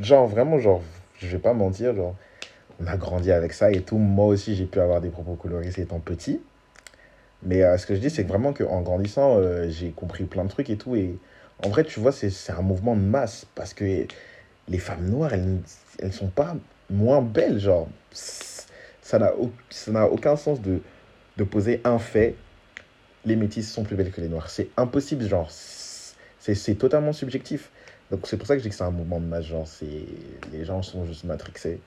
genre, 0.00 0.26
vraiment, 0.26 0.58
genre, 0.58 0.82
je 1.18 1.26
vais 1.28 1.38
pas 1.38 1.54
mentir, 1.54 1.94
genre, 1.94 2.14
on 2.80 2.86
a 2.86 2.96
grandi 2.96 3.32
avec 3.32 3.52
ça 3.52 3.70
et 3.72 3.80
tout. 3.80 3.98
Moi 3.98 4.26
aussi, 4.26 4.54
j'ai 4.54 4.66
pu 4.66 4.78
avoir 4.80 5.00
des 5.00 5.10
propos 5.10 5.34
colorisés 5.34 5.82
étant 5.82 6.00
petit. 6.00 6.40
Mais 7.42 7.62
euh, 7.62 7.78
ce 7.78 7.86
que 7.86 7.94
je 7.94 8.00
dis, 8.00 8.10
c'est 8.10 8.24
que 8.24 8.28
vraiment 8.28 8.52
qu'en 8.52 8.82
grandissant, 8.82 9.36
euh, 9.38 9.68
j'ai 9.68 9.90
compris 9.90 10.24
plein 10.24 10.44
de 10.44 10.50
trucs 10.50 10.70
et 10.70 10.76
tout. 10.76 10.96
Et 10.96 11.18
en 11.64 11.68
vrai, 11.68 11.84
tu 11.84 12.00
vois, 12.00 12.12
c'est 12.12 12.52
un 12.52 12.62
mouvement 12.62 12.96
de 12.96 13.00
masse 13.00 13.46
parce 13.54 13.74
que 13.74 14.06
les 14.68 14.78
femmes 14.78 15.06
noires, 15.08 15.34
elles 15.34 15.58
elles 16.00 16.12
sont 16.12 16.28
pas 16.28 16.56
moins 16.90 17.22
belles, 17.22 17.58
genre. 17.58 17.88
Ça 18.12 19.18
n'a 19.18 20.06
aucun 20.06 20.36
sens 20.36 20.60
de, 20.60 20.80
de 21.36 21.44
poser 21.44 21.80
un 21.84 21.98
fait. 21.98 22.34
Les 23.24 23.36
métis 23.36 23.70
sont 23.70 23.84
plus 23.84 23.96
belles 23.96 24.12
que 24.12 24.20
les 24.20 24.28
noirs. 24.28 24.50
C'est 24.50 24.68
impossible, 24.76 25.26
genre. 25.26 25.50
C'est 25.50 26.74
totalement 26.76 27.12
subjectif. 27.12 27.70
Donc 28.10 28.26
c'est 28.26 28.38
pour 28.38 28.46
ça 28.46 28.54
que 28.54 28.60
je 28.60 28.64
dis 28.64 28.70
que 28.70 28.74
c'est 28.74 28.84
un 28.84 28.90
mouvement 28.90 29.20
de 29.20 29.26
masse, 29.26 29.44
genre. 29.44 29.66
Les 30.52 30.64
gens 30.64 30.82
sont 30.82 31.04
juste 31.04 31.24
matrixés. 31.24 31.80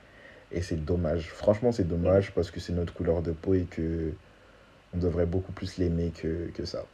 Et 0.52 0.62
c'est 0.62 0.84
dommage. 0.84 1.30
Franchement, 1.30 1.72
c'est 1.72 1.88
dommage 1.88 2.32
parce 2.32 2.50
que 2.50 2.60
c'est 2.60 2.72
notre 2.72 2.92
couleur 2.92 3.22
de 3.22 3.32
peau 3.32 3.54
et 3.54 3.64
que 3.64 4.12
on 4.92 4.98
devrait 4.98 5.26
beaucoup 5.26 5.52
plus 5.52 5.78
l'aimer 5.78 6.12
que, 6.12 6.50
que 6.50 6.64
ça. 6.64 6.92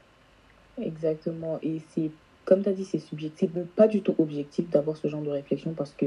Exactement. 0.76 1.58
Et 1.62 1.80
c'est, 1.80 2.16
comme 2.44 2.62
tu 2.62 2.68
as 2.68 2.72
dit, 2.72 2.84
c'est 2.84 2.98
subjectif. 2.98 3.50
Pas 3.76 3.88
du 3.88 4.02
tout 4.02 4.14
objectif 4.18 4.68
d'avoir 4.70 4.96
ce 4.96 5.08
genre 5.08 5.22
de 5.22 5.30
réflexion 5.30 5.74
parce 5.74 5.94
que 5.94 6.06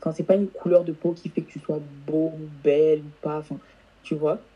enfin, 0.00 0.12
c'est 0.12 0.24
pas 0.24 0.36
une 0.36 0.50
couleur 0.50 0.84
de 0.84 0.92
peau 0.92 1.14
qui 1.14 1.30
fait 1.30 1.42
que 1.44 1.50
tu 1.50 1.60
sois 1.60 1.80
beau 1.80 2.32
ou 2.34 2.46
belle 2.48 3.04
ou 3.06 3.10
pas. 3.20 3.42
Tu 4.02 4.14
vois, 4.14 4.50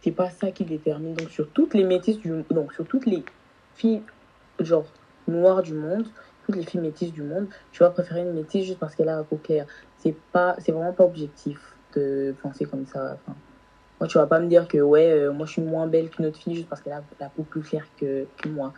c'est 0.00 0.12
pas 0.12 0.30
ça 0.30 0.52
qui 0.52 0.64
détermine. 0.64 1.14
Donc, 1.14 1.30
sur 1.30 1.52
toutes 1.52 1.74
les 1.74 1.84
métisses 1.84 2.18
du 2.18 2.30
donc 2.50 2.72
sur 2.72 2.86
toutes 2.88 3.06
les 3.06 3.24
filles, 3.74 4.06
genre, 4.60 4.92
noires 5.26 5.62
du 5.62 5.74
monde, 5.74 6.12
toutes 6.42 6.56
les 6.56 6.64
filles 6.66 6.80
métisses 6.80 7.12
du 7.12 7.22
monde, 7.22 7.48
tu 7.70 7.82
vas 7.82 7.90
préférer 7.90 8.22
une 8.22 8.32
métisse 8.32 8.66
juste 8.66 8.78
parce 8.78 8.94
qu'elle 8.94 9.08
a 9.08 9.16
la 9.16 9.24
peau 9.24 9.38
claire. 9.38 9.66
C'est 9.96 10.12
pas, 10.32 10.56
c'est 10.58 10.72
vraiment 10.72 10.94
pas 10.94 11.04
objectif 11.04 11.78
de 11.94 12.36
penser 12.42 12.64
comme 12.66 12.86
ça. 12.86 13.22
Moi, 14.00 14.08
tu 14.08 14.16
vas 14.16 14.26
pas 14.26 14.40
me 14.40 14.48
dire 14.48 14.66
que, 14.66 14.78
ouais, 14.78 15.12
euh, 15.12 15.30
moi, 15.30 15.44
je 15.44 15.52
suis 15.52 15.62
moins 15.62 15.86
belle 15.86 16.08
qu'une 16.08 16.24
autre 16.26 16.38
fille 16.38 16.54
juste 16.54 16.68
parce 16.68 16.80
qu'elle 16.80 16.94
a 16.94 17.02
la 17.20 17.28
peau 17.28 17.42
plus 17.42 17.60
claire 17.60 17.84
que, 17.98 18.24
moi. 18.48 18.72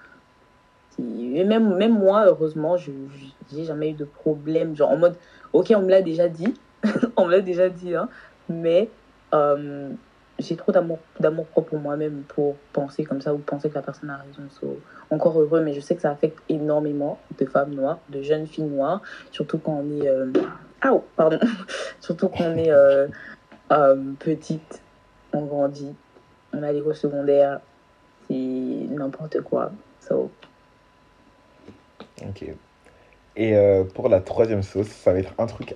Et 0.98 1.44
même, 1.44 1.76
même 1.76 1.96
moi, 1.96 2.24
heureusement, 2.26 2.76
je 2.76 2.90
j'ai 3.52 3.64
jamais 3.64 3.90
eu 3.90 3.94
de 3.94 4.04
problème. 4.04 4.76
Genre 4.76 4.90
en 4.90 4.96
mode, 4.96 5.14
ok, 5.52 5.72
on 5.76 5.82
me 5.82 5.90
l'a 5.90 6.02
déjà 6.02 6.28
dit, 6.28 6.52
on 7.16 7.26
me 7.26 7.30
l'a 7.30 7.40
déjà 7.40 7.68
dit, 7.68 7.94
hein, 7.94 8.08
mais 8.48 8.90
euh, 9.32 9.90
j'ai 10.38 10.56
trop 10.56 10.70
d'amour 10.72 10.98
propre 11.46 11.70
pour 11.70 11.78
moi-même 11.78 12.24
pour 12.28 12.56
penser 12.72 13.04
comme 13.04 13.22
ça 13.22 13.32
ou 13.32 13.38
penser 13.38 13.70
que 13.70 13.74
la 13.76 13.82
personne 13.82 14.10
a 14.10 14.18
raison. 14.18 14.42
So, 14.50 14.80
encore 15.10 15.40
heureux, 15.40 15.62
mais 15.62 15.72
je 15.72 15.80
sais 15.80 15.94
que 15.94 16.02
ça 16.02 16.10
affecte 16.10 16.40
énormément 16.48 17.18
de 17.38 17.46
femmes 17.46 17.74
noires, 17.74 18.00
de 18.10 18.20
jeunes 18.22 18.46
filles 18.46 18.64
noires, 18.64 19.00
surtout 19.30 19.58
quand 19.58 19.82
on 19.82 20.02
est. 20.02 20.08
Euh... 20.08 20.30
ah, 20.82 20.92
pardon! 21.16 21.38
surtout 22.00 22.28
quand 22.28 22.44
on 22.44 22.56
est 22.58 22.72
petite, 24.18 24.82
on 25.32 25.46
grandit, 25.46 25.94
on 26.52 26.62
a 26.62 26.72
l'école 26.72 26.96
secondaire, 26.96 27.60
c'est 28.28 28.34
n'importe 28.34 29.40
quoi. 29.42 29.72
So, 30.00 30.30
Ok. 32.28 32.44
Et 33.36 33.56
euh, 33.56 33.84
pour 33.84 34.08
la 34.08 34.20
troisième 34.20 34.62
sauce, 34.62 34.88
ça 34.88 35.12
va 35.12 35.18
être 35.18 35.32
un 35.38 35.46
truc 35.46 35.74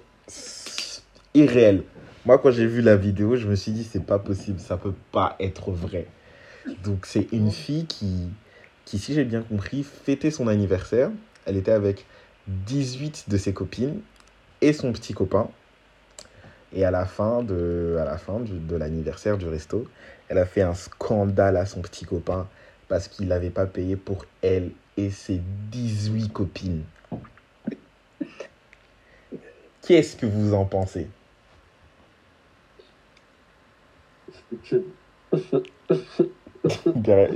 irréel. 1.35 1.85
Moi, 2.25 2.39
quand 2.39 2.51
j'ai 2.51 2.67
vu 2.67 2.83
la 2.83 2.97
vidéo, 2.97 3.37
je 3.37 3.47
me 3.47 3.55
suis 3.55 3.73
dit, 3.73 3.85
c'est 3.85 4.05
pas 4.05 4.19
possible, 4.19 4.61
ça 4.61 4.77
peut 4.77 4.95
pas 5.13 5.37
être 5.41 5.71
vrai. 5.71 6.07
Donc, 6.85 7.07
c'est 7.07 7.29
une 7.33 7.51
fille 7.51 7.87
qui, 7.87 8.29
qui 8.85 8.99
si 8.99 9.15
j'ai 9.15 9.25
bien 9.25 9.43
compris, 9.43 9.85
fêtait 9.85 10.31
son 10.31 10.49
anniversaire. 10.49 11.11
Elle 11.47 11.57
était 11.57 11.73
avec 11.73 12.05
18 12.49 13.27
de 13.29 13.37
ses 13.37 13.53
copines 13.53 14.01
et 14.61 14.73
son 14.73 14.93
petit 14.93 15.15
copain. 15.15 15.49
Et 16.73 16.85
à 16.85 16.91
la 16.91 17.07
fin 17.07 17.43
de, 17.43 17.97
à 18.01 18.05
la 18.05 18.19
fin 18.19 18.41
du- 18.41 18.59
de 18.61 18.77
l'anniversaire 18.77 19.39
du 19.39 19.49
resto, 19.49 19.85
elle 20.29 20.39
a 20.39 20.47
fait 20.47 20.63
un 20.63 20.75
scandale 20.75 21.57
à 21.57 21.67
son 21.67 21.81
petit 21.83 22.05
copain 22.05 22.49
parce 22.89 23.09
qu'il 23.09 23.29
n'avait 23.29 23.51
pas 23.51 23.67
payé 23.67 23.97
pour 23.97 24.25
elle 24.43 24.73
et 24.97 25.11
ses 25.11 25.39
18 25.71 26.33
copines. 26.33 26.85
Qu'est-ce 29.83 30.17
que 30.17 30.27
vous 30.27 30.55
en 30.55 30.65
pensez? 30.67 31.09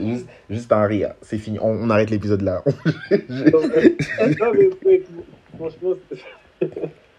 Juste, 0.01 0.29
juste 0.49 0.73
un 0.73 0.85
rire, 0.87 1.15
c'est 1.23 1.39
fini, 1.39 1.59
on, 1.61 1.69
on 1.69 1.91
arrête 1.91 2.11
l'épisode 2.11 2.43
là. 2.43 2.65
non, 3.29 3.61
mais, 3.69 3.97
non, 4.41 4.53
mais, 4.55 4.71
mais, 4.85 5.03
franchement, 5.57 5.95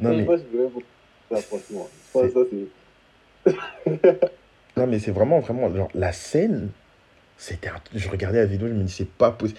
non, 0.00 0.16
mais, 0.16 0.24
moi, 0.24 0.36
je 0.36 0.42
voulais 0.44 0.68
beaucoup 0.68 0.82
ça, 1.30 1.36
franchement. 1.42 1.88
Je 1.92 2.12
pense 2.12 2.32
que 2.32 2.32
ça, 2.32 2.40
c'est. 3.94 4.20
non, 4.76 4.86
mais 4.86 4.98
c'est 4.98 5.10
vraiment, 5.10 5.40
vraiment, 5.40 5.74
genre, 5.74 5.90
la 5.94 6.12
scène, 6.12 6.70
c'était 7.36 7.68
un- 7.68 7.80
je 7.94 8.08
regardais 8.08 8.38
la 8.38 8.46
vidéo, 8.46 8.68
je 8.68 8.72
me 8.74 8.82
dis, 8.84 8.92
c'est 8.92 9.08
pas 9.08 9.30
possible. 9.30 9.58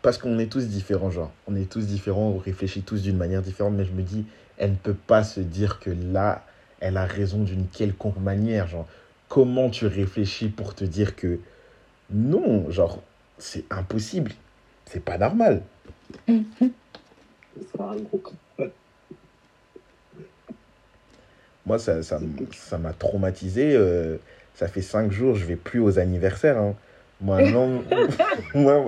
Parce 0.00 0.16
qu'on 0.16 0.38
est 0.38 0.50
tous 0.50 0.66
différents, 0.68 1.10
genre, 1.10 1.30
on 1.46 1.54
est 1.54 1.70
tous 1.70 1.86
différents, 1.86 2.28
on 2.30 2.38
réfléchit 2.38 2.82
tous 2.82 3.02
d'une 3.02 3.16
manière 3.18 3.42
différente, 3.42 3.74
mais 3.74 3.84
je 3.84 3.92
me 3.92 4.02
dis, 4.02 4.24
elle 4.56 4.70
ne 4.70 4.76
peut 4.76 4.94
pas 4.94 5.22
se 5.24 5.40
dire 5.40 5.78
que 5.80 5.90
là, 5.90 6.44
elle 6.80 6.96
a 6.96 7.04
raison 7.04 7.42
d'une 7.42 7.66
quelconque 7.66 8.18
manière, 8.18 8.66
genre, 8.68 8.86
comment 9.28 9.68
tu 9.68 9.86
réfléchis 9.86 10.48
pour 10.48 10.74
te 10.74 10.84
dire 10.84 11.14
que 11.16 11.38
non, 12.10 12.70
genre, 12.70 13.02
c'est 13.36 13.64
impossible, 13.70 14.32
c'est 14.86 15.04
pas 15.04 15.18
normal. 15.18 15.62
Ce 16.26 16.32
sera 17.72 17.92
un 17.92 17.96
gros 17.96 18.18
coup. 18.18 18.34
Moi, 21.68 21.78
ça 21.78 22.02
ça 22.02 22.18
ça 22.56 22.78
m'a 22.78 22.94
traumatisé. 22.94 23.74
euh, 23.76 24.16
ça 24.54 24.68
fait 24.68 24.80
cinq 24.80 25.12
jours, 25.12 25.34
je 25.36 25.44
vais 25.44 25.54
plus 25.56 25.80
aux 25.80 25.98
anniversaires. 25.98 26.56
hein. 26.56 26.74
Moi, 27.20 27.42
non. 27.52 27.82
moi, 28.54 28.86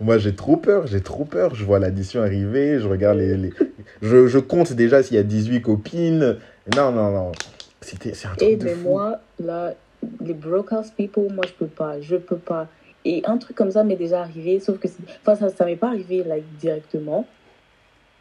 moi, 0.00 0.16
j'ai 0.16 0.34
trop 0.34 0.56
peur. 0.56 0.86
J'ai 0.86 1.02
trop 1.02 1.26
peur. 1.26 1.54
Je 1.54 1.64
vois 1.66 1.78
l'addition 1.78 2.22
arriver. 2.22 2.80
Je 2.80 2.88
regarde 2.88 3.18
les. 3.18 3.36
les- 3.36 3.52
Je, 4.00 4.26
je 4.26 4.38
compte 4.38 4.72
déjà 4.72 5.02
s'il 5.02 5.16
y 5.16 5.20
a 5.20 5.22
18 5.22 5.60
copines. 5.60 6.38
Non, 6.74 6.92
non, 6.92 7.10
non. 7.10 7.32
C'était, 7.82 8.14
c'est 8.14 8.26
un 8.28 8.34
truc 8.34 8.48
Et 8.48 8.56
de 8.56 8.64
mais 8.64 8.74
fou. 8.74 8.88
moi, 8.88 9.20
là, 9.38 9.74
les 10.24 10.34
house 10.70 10.90
people, 10.96 11.30
moi, 11.30 11.44
je 11.46 11.52
peux 11.52 11.66
pas. 11.66 12.00
Je 12.00 12.16
peux 12.16 12.38
pas. 12.38 12.68
Et 13.04 13.20
un 13.26 13.36
truc 13.36 13.54
comme 13.54 13.70
ça 13.70 13.84
m'est 13.84 13.96
déjà 13.96 14.22
arrivé, 14.22 14.60
sauf 14.60 14.78
que 14.78 14.88
enfin, 15.20 15.34
ça, 15.36 15.54
ça 15.54 15.66
m'est 15.66 15.76
pas 15.76 15.88
arrivé 15.88 16.24
like, 16.24 16.44
directement. 16.58 17.26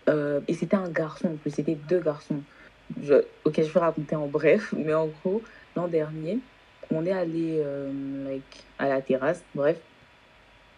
Euh, 0.09 0.41
et 0.47 0.53
c'était 0.53 0.75
un 0.75 0.89
garçon 0.89 1.29
en 1.29 1.35
plus, 1.37 1.51
c'était 1.51 1.77
deux 1.89 1.99
garçons. 2.01 2.41
Je, 3.01 3.15
ok, 3.43 3.55
je 3.57 3.73
vais 3.73 3.79
raconter 3.79 4.15
en 4.15 4.27
bref, 4.27 4.73
mais 4.77 4.93
en 4.93 5.07
gros, 5.07 5.41
l'an 5.75 5.87
dernier, 5.87 6.39
on 6.91 7.05
est 7.05 7.11
allé 7.11 7.61
euh, 7.63 7.91
like, 8.27 8.63
à 8.79 8.87
la 8.87 9.01
terrasse, 9.01 9.43
bref. 9.53 9.77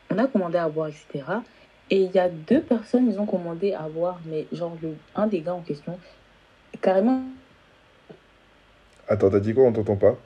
On 0.09 0.17
a 0.17 0.27
commandé 0.27 0.57
à 0.57 0.69
boire, 0.69 0.87
etc. 0.87 1.25
Et 1.89 2.01
il 2.01 2.11
y 2.11 2.19
a 2.19 2.29
deux 2.29 2.61
personnes, 2.61 3.09
ils 3.09 3.19
ont 3.19 3.25
commandé 3.25 3.73
à 3.73 3.87
boire, 3.89 4.19
mais 4.25 4.45
genre, 4.51 4.77
le, 4.81 4.95
un 5.15 5.27
des 5.27 5.41
gars 5.41 5.53
en 5.53 5.61
question, 5.61 5.99
carrément, 6.81 7.23
Attends, 9.09 9.29
t'as 9.29 9.39
dit 9.39 9.53
quoi? 9.53 9.63
On 9.63 9.71
t'entend 9.71 9.95
pas 9.95 10.17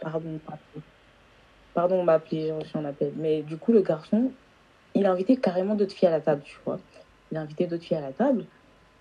Pardon, 0.00 0.38
pardon. 0.44 0.82
Pardon, 1.72 2.00
on 2.00 2.04
m'a 2.04 2.14
appelé, 2.14 2.42
j'ai 2.42 2.52
reçu 2.52 2.76
un 2.76 2.84
appel. 2.84 3.12
Mais 3.16 3.42
du 3.42 3.56
coup, 3.56 3.72
le 3.72 3.80
garçon, 3.80 4.30
il 4.94 5.06
a 5.06 5.12
invité 5.12 5.36
carrément 5.36 5.74
d'autres 5.74 5.94
filles 5.94 6.08
à 6.08 6.12
la 6.12 6.20
table, 6.20 6.42
tu 6.44 6.56
vois. 6.64 6.78
Il 7.32 7.38
a 7.38 7.40
invité 7.40 7.66
d'autres 7.66 7.84
filles 7.84 7.96
à 7.96 8.02
la 8.02 8.12
table. 8.12 8.44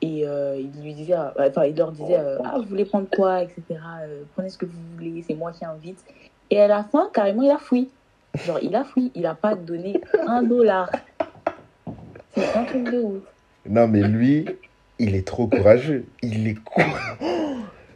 Et 0.05 0.21
euh, 0.27 0.55
il 0.59 0.83
lui 0.83 0.93
disait, 0.93 1.13
euh, 1.15 1.29
enfin, 1.39 1.65
il 1.65 1.75
leur 1.75 1.91
disait, 1.91 2.19
euh, 2.19 2.37
ah, 2.43 2.57
vous 2.59 2.65
voulez 2.69 2.85
prendre 2.85 3.07
quoi, 3.09 3.41
etc. 3.41 3.63
euh, 3.71 4.21
prenez 4.35 4.49
ce 4.49 4.57
que 4.57 4.65
vous 4.67 4.77
voulez, 4.95 5.23
c'est 5.27 5.33
moi 5.33 5.51
qui 5.51 5.65
invite. 5.65 5.97
Et 6.51 6.61
à 6.61 6.67
la 6.67 6.83
fin, 6.83 7.09
carrément, 7.11 7.41
il 7.41 7.49
a 7.49 7.57
fui. 7.57 7.89
Genre, 8.45 8.59
il 8.61 8.75
a 8.75 8.83
fui. 8.83 9.11
Il 9.15 9.25
a 9.25 9.33
pas 9.33 9.55
donné 9.55 9.99
un 10.27 10.43
dollar. 10.43 10.91
C'est 12.35 12.53
un 12.53 12.65
truc 12.65 12.83
de 12.91 12.99
ouf. 13.01 13.23
Non, 13.67 13.87
mais 13.87 14.03
lui, 14.03 14.45
il 14.99 15.15
est 15.15 15.25
trop 15.25 15.47
courageux. 15.47 16.05
Il 16.21 16.47
est 16.47 16.63
courageux. 16.63 17.17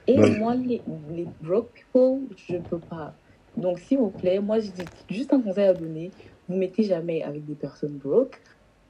Et 0.07 0.17
Non. 0.17 0.31
moi, 0.39 0.55
les, 0.55 0.81
les 1.11 1.27
broke 1.41 1.69
people, 1.73 2.21
je 2.47 2.57
peux 2.57 2.79
pas. 2.79 3.13
Donc, 3.55 3.77
s'il 3.77 3.99
vous 3.99 4.09
plaît, 4.09 4.39
moi, 4.39 4.59
je 4.59 4.71
dis 4.71 4.85
juste 5.11 5.31
un 5.31 5.41
conseil 5.41 5.67
à 5.67 5.73
donner. 5.75 6.09
Vous 6.47 6.55
mettez 6.57 6.81
jamais 6.81 7.21
avec 7.21 7.45
des 7.45 7.53
personnes 7.53 7.99
broke. 8.03 8.39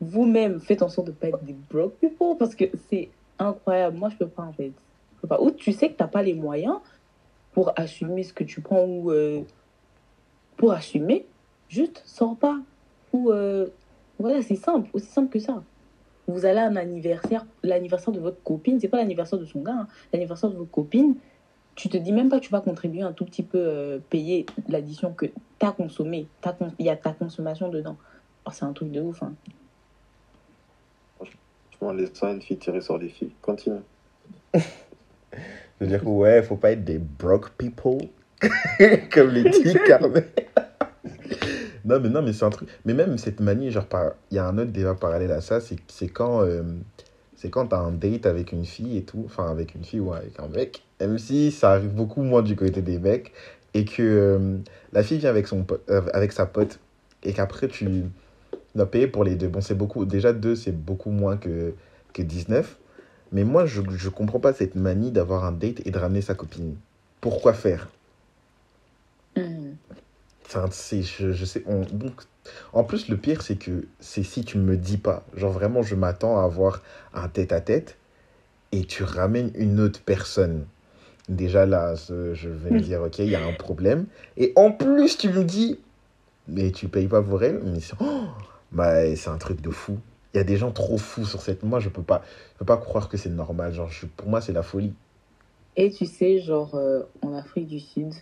Vous-même, 0.02 0.60
faites 0.60 0.82
en 0.82 0.90
sorte 0.90 1.08
de 1.08 1.12
pas 1.12 1.28
être 1.28 1.44
des 1.44 1.56
broke 1.70 1.96
people 2.00 2.38
parce 2.38 2.56
que 2.56 2.66
c'est 2.90 3.10
incroyable. 3.38 3.98
Moi, 3.98 4.10
je 4.10 4.18
peux 4.18 4.28
pas, 4.28 4.44
en 4.44 4.54
fait. 4.54 4.72
Je 5.16 5.22
peux 5.22 5.28
pas. 5.28 5.42
Ou 5.42 5.52
tu 5.52 5.72
sais 5.74 5.90
que 5.90 5.98
t'as 5.98 6.08
pas 6.08 6.24
les 6.24 6.34
moyens 6.34 6.78
pour 7.54 7.74
assumer 7.76 8.24
ce 8.24 8.34
que 8.34 8.44
tu 8.44 8.62
prends 8.62 8.86
ou 8.86 9.12
euh, 9.12 9.42
pour 10.58 10.72
assumer, 10.72 11.26
juste 11.68 12.02
sors 12.06 12.36
pas. 12.36 12.60
Ou 13.14 13.32
euh, 13.32 13.68
voilà, 14.20 14.42
c'est 14.42 14.56
simple, 14.56 14.90
aussi 14.94 15.08
simple 15.08 15.30
que 15.30 15.40
ça. 15.40 15.64
Vous 16.28 16.46
allez 16.46 16.60
à 16.60 16.68
un 16.68 16.76
anniversaire, 16.76 17.46
l'anniversaire 17.64 18.14
de 18.14 18.20
votre 18.20 18.42
copine, 18.44 18.80
c'est 18.80 18.88
pas 18.88 18.98
l'anniversaire 18.98 19.40
de 19.40 19.46
son 19.46 19.62
gars, 19.62 19.74
hein, 19.74 19.88
l'anniversaire 20.14 20.52
de 20.52 20.56
votre 20.56 20.70
copine, 20.70 21.16
tu 21.76 21.90
te 21.90 21.98
dis 21.98 22.12
même 22.12 22.30
pas 22.30 22.40
que 22.40 22.46
tu 22.46 22.52
vas 22.52 22.62
contribuer 22.62 23.02
un 23.02 23.14
tout 23.14 23.26
petit 23.26 23.42
peu, 23.42 23.58
euh, 23.58 24.00
payer 24.10 24.46
l'addition 24.68 25.14
que 25.14 25.28
tu 25.28 25.66
as 25.66 25.72
consommée. 25.72 26.28
Il 26.78 26.86
y 26.86 26.90
a 26.90 26.98
ta 26.98 27.14
consommation 27.14 27.70
dedans. 27.70 27.96
Alors, 28.46 28.54
c'est 28.54 28.66
un 28.66 28.74
truc 28.74 28.92
de 28.92 29.02
ouf. 29.02 29.24
Hein. 29.24 29.34
Franchement, 31.80 31.98
laissant 31.98 32.32
une 32.34 32.42
fille 32.42 32.58
tirer 32.58 32.82
sur 32.82 32.98
les 32.98 33.10
filles. 33.10 33.32
Continue. 33.42 33.80
Veux 35.80 35.88
dire, 35.88 36.06
ouais, 36.06 36.44
faut 36.44 36.58
pas 36.58 36.72
être 36.72 36.84
des 36.84 36.98
broke 36.98 37.52
people. 37.58 38.00
Comme 39.12 39.30
les 39.30 39.50
dit 39.50 39.76
Carmen. 39.86 40.24
non, 41.86 42.00
mais 42.00 42.10
non, 42.10 42.22
mais 42.22 42.34
c'est 42.34 42.44
un 42.46 42.50
truc. 42.50 42.68
Mais 42.86 42.94
même 42.94 43.18
cette 43.18 43.40
manie, 43.40 43.72
genre, 43.72 43.86
il 44.32 44.36
y 44.36 44.40
a 44.40 44.46
un 44.46 44.58
autre 44.58 44.72
débat 44.72 44.96
parallèle 44.96 45.32
à 45.32 45.42
ça, 45.42 45.62
c'est 45.62 45.78
c'est 45.88 46.10
quand. 46.10 46.42
euh, 46.42 46.64
C'est 47.36 47.50
quand 47.50 47.68
t'as 47.68 47.80
un 47.80 47.92
date 47.92 48.26
avec 48.26 48.52
une 48.52 48.66
fille 48.66 48.98
et 48.98 49.04
tout, 49.04 49.24
enfin 49.26 49.50
avec 49.50 49.74
une 49.76 49.86
fille 49.86 50.02
ou 50.02 50.12
avec 50.14 50.38
un 50.40 50.50
mec, 50.50 50.84
même 51.00 51.18
si 51.18 51.52
ça 51.52 51.72
arrive 51.72 51.94
beaucoup 51.94 52.22
moins 52.22 52.42
du 52.42 52.58
côté 52.58 52.82
des 52.82 53.00
mecs, 53.00 53.32
et 53.74 53.86
que 53.86 54.02
euh, 54.04 54.58
la 54.92 55.04
fille 55.04 55.20
vient 55.20 55.30
avec, 55.30 55.48
son 55.48 55.64
pote- 55.64 55.90
euh, 55.90 56.02
avec 56.14 56.34
sa 56.34 56.46
pote, 56.46 56.80
et 57.24 57.32
qu'après 57.32 57.70
tu 57.70 58.04
dois 58.78 58.90
payer 58.90 59.08
pour 59.08 59.24
les 59.24 59.36
deux. 59.36 59.48
Bon, 59.48 59.62
c'est 59.62 59.76
beaucoup, 59.76 60.06
déjà 60.06 60.34
deux, 60.34 60.56
c'est 60.56 60.72
beaucoup 60.72 61.12
moins 61.12 61.38
que, 61.38 61.74
que 62.14 62.22
19, 62.22 62.78
mais 63.32 63.44
moi 63.44 63.66
je, 63.66 63.82
je 63.90 64.10
comprends 64.10 64.40
pas 64.40 64.54
cette 64.54 64.76
manie 64.76 65.12
d'avoir 65.12 65.46
un 65.46 65.52
date 65.52 65.86
et 65.86 65.92
de 65.92 65.98
ramener 65.98 66.22
sa 66.22 66.36
copine. 66.36 66.76
Pourquoi 67.22 67.54
faire? 67.54 67.90
Enfin, 70.46 70.68
c'est, 70.72 71.04
je, 71.04 71.32
je 71.32 71.46
sais, 71.46 71.64
on, 71.68 71.82
donc, 71.82 72.22
en 72.74 72.84
plus, 72.84 73.10
le 73.10 73.18
pire, 73.18 73.42
c'est 73.42 73.56
que 73.56 73.88
c'est 74.00 74.24
si 74.24 74.44
tu 74.44 74.58
me 74.58 74.78
dis 74.78 74.98
pas. 74.98 75.24
Genre, 75.36 75.52
vraiment, 75.52 75.84
je 75.84 75.96
m'attends 75.96 76.40
à 76.40 76.44
avoir 76.44 76.82
un 77.14 77.28
tête-à-tête 77.28 77.98
et 78.72 78.86
tu 78.86 79.04
ramènes 79.04 79.52
une 79.56 79.80
autre 79.80 80.02
personne. 80.04 80.66
Déjà 81.28 81.68
là, 81.68 81.94
je 81.96 82.50
vais 82.50 82.72
me 82.72 82.80
dire, 82.80 83.02
ok, 83.04 83.20
il 83.20 83.30
y 83.30 83.36
a 83.36 83.46
un 83.46 83.54
problème. 83.54 84.06
Et 84.38 84.52
en 84.56 84.72
plus, 84.72 85.18
tu 85.18 85.30
me 85.30 85.44
dis, 85.44 85.80
mais 86.48 86.72
tu 86.72 86.88
payes 86.88 87.08
pas 87.08 87.22
pour 87.22 87.44
elle? 87.44 87.62
Mais 87.64 87.80
oh, 88.00 88.24
bah, 88.72 89.16
c'est 89.16 89.30
un 89.30 89.38
truc 89.38 89.62
de 89.62 89.70
fou. 89.70 89.98
Il 90.34 90.38
y 90.38 90.40
a 90.40 90.44
des 90.44 90.58
gens 90.58 90.72
trop 90.72 90.98
fous 90.98 91.26
sur 91.26 91.42
cette. 91.42 91.64
Moi, 91.64 91.80
je 91.80 91.90
peux 91.90 92.04
peux 92.04 92.66
pas 92.66 92.78
croire 92.78 93.10
que 93.10 93.18
c'est 93.18 93.30
normal. 93.30 93.74
Genre, 93.74 93.90
je- 93.90 94.06
pour 94.06 94.28
moi, 94.30 94.42
c'est 94.42 94.54
la 94.54 94.64
folie. 94.64 94.94
Et 95.76 95.92
tu 95.92 96.06
sais, 96.06 96.40
genre, 96.40 96.76
euh, 96.76 97.04
en 97.22 97.34
Afrique 97.34 97.68
du 97.68 97.80
Sud, 97.80 98.14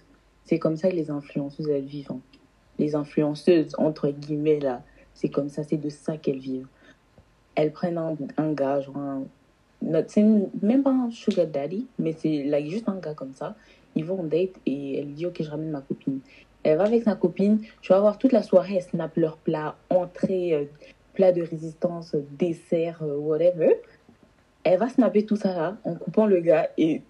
c'est 0.45 0.59
comme 0.59 0.77
ça 0.77 0.89
que 0.89 0.95
les 0.95 1.09
influenceuses, 1.09 1.67
elles 1.69 1.85
vivent. 1.85 2.11
hein. 2.11 2.19
Les 2.79 2.95
influenceuses, 2.95 3.73
entre 3.77 4.09
guillemets, 4.09 4.59
là, 4.59 4.83
c'est 5.13 5.29
comme 5.29 5.49
ça, 5.49 5.63
c'est 5.63 5.77
de 5.77 5.89
ça 5.89 6.17
qu'elles 6.17 6.39
vivent. 6.39 6.67
Elles 7.55 7.71
prennent 7.73 7.97
un, 7.97 8.53
gars, 8.53 8.81
genre 8.81 8.97
un... 8.97 9.23
C'est 10.07 10.23
même 10.61 10.83
pas 10.83 10.91
un 10.91 11.09
sugar 11.11 11.47
daddy, 11.47 11.87
mais 11.99 12.13
c'est 12.13 12.43
là, 12.43 12.63
juste 12.63 12.87
un 12.89 12.97
gars 12.99 13.13
comme 13.13 13.33
ça. 13.33 13.55
Ils 13.95 14.05
vont 14.05 14.19
en 14.19 14.23
date 14.23 14.51
et 14.65 14.99
elle 14.99 15.13
dit, 15.13 15.25
ok, 15.25 15.41
je 15.41 15.49
ramène 15.49 15.71
ma 15.71 15.81
copine. 15.81 16.19
Elle 16.63 16.77
va 16.77 16.85
avec 16.85 17.03
sa 17.03 17.15
copine, 17.15 17.61
tu 17.81 17.93
vas 17.93 17.99
voir 17.99 18.17
toute 18.17 18.31
la 18.31 18.43
soirée, 18.43 18.75
elle 18.75 18.81
snap 18.81 19.15
leur 19.15 19.37
plat, 19.37 19.75
entrée, 19.89 20.53
euh, 20.53 20.65
plat 21.13 21.31
de 21.31 21.41
résistance, 21.41 22.15
dessert, 22.37 23.01
euh, 23.03 23.15
whatever. 23.17 23.79
Elle 24.63 24.79
va 24.79 24.89
snapper 24.89 25.25
tout 25.25 25.37
ça 25.37 25.53
là, 25.53 25.77
en 25.85 25.95
coupant 25.95 26.25
le 26.25 26.41
gars 26.41 26.69
et 26.77 27.01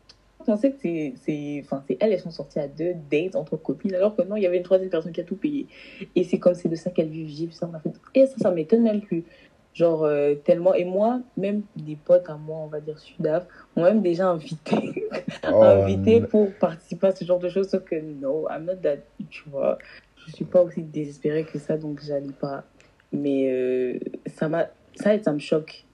pensais 0.48 0.72
que 0.72 0.78
c'est, 0.82 1.14
c'est, 1.24 1.62
enfin, 1.64 1.84
c'est 1.88 1.98
elles, 2.00 2.14
elles 2.14 2.20
sont 2.20 2.32
sorties 2.32 2.60
à 2.60 2.68
deux 2.68 2.94
dates 3.12 3.36
entre 3.36 3.58
copines, 3.58 3.94
alors 3.94 4.16
que 4.16 4.24
non, 4.24 4.36
il 4.36 4.44
y 4.44 4.48
avait 4.48 4.58
une 4.58 4.64
troisième 4.64 4.90
personne 4.90 5.12
qui 5.12 5.22
a 5.22 5.24
tout 5.24 5.36
payé. 5.36 5.68
Et 6.16 6.24
c'est 6.24 6.40
comme 6.40 6.56
c'est 6.56 6.70
de 6.70 6.76
ça 6.76 6.90
qu'elles 6.90 7.10
vivent, 7.10 7.30
j'ai 7.30 7.52
ça, 7.52 7.70
on 7.72 7.76
a. 7.76 7.82
Et 8.16 8.26
ça, 8.26 8.38
ça 8.38 8.52
m'étonne 8.52 8.84
même 8.84 9.02
plus. 9.02 9.24
Genre, 9.74 10.04
euh, 10.06 10.34
tellement. 10.36 10.74
Et 10.74 10.86
moi, 10.86 11.20
même 11.36 11.62
des 11.76 11.96
potes 11.96 12.30
à 12.30 12.36
moi, 12.36 12.58
on 12.58 12.68
va 12.68 12.80
dire 12.80 12.98
Sudaf, 12.98 13.46
m'ont 13.76 13.84
même 13.84 14.02
déjà 14.02 14.28
invité, 14.28 14.97
Oh, 15.48 15.62
invité 15.64 16.18
n- 16.18 16.28
pour 16.28 16.54
participer 16.56 17.08
à 17.08 17.16
ce 17.16 17.26
genre 17.26 17.40
de 17.40 17.50
choses, 17.50 17.70
sauf 17.70 17.84
que 17.84 17.96
no, 17.96 18.48
I'm 18.50 18.66
not 18.66 18.78
that, 18.78 18.98
tu 19.30 19.50
vois. 19.50 19.78
Je 20.26 20.32
suis 20.32 20.46
pas 20.46 20.62
aussi 20.62 20.84
désespérée 20.84 21.46
que 21.46 21.60
ça, 21.60 21.78
donc 21.78 22.02
j'allais 22.04 22.34
pas. 22.40 22.66
Mais 23.12 23.52
euh, 23.52 24.00
ça 24.28 24.50
m'a. 24.50 24.70
Ça, 24.96 25.22
ça 25.22 25.32
me 25.34 25.40
choque. 25.40 25.86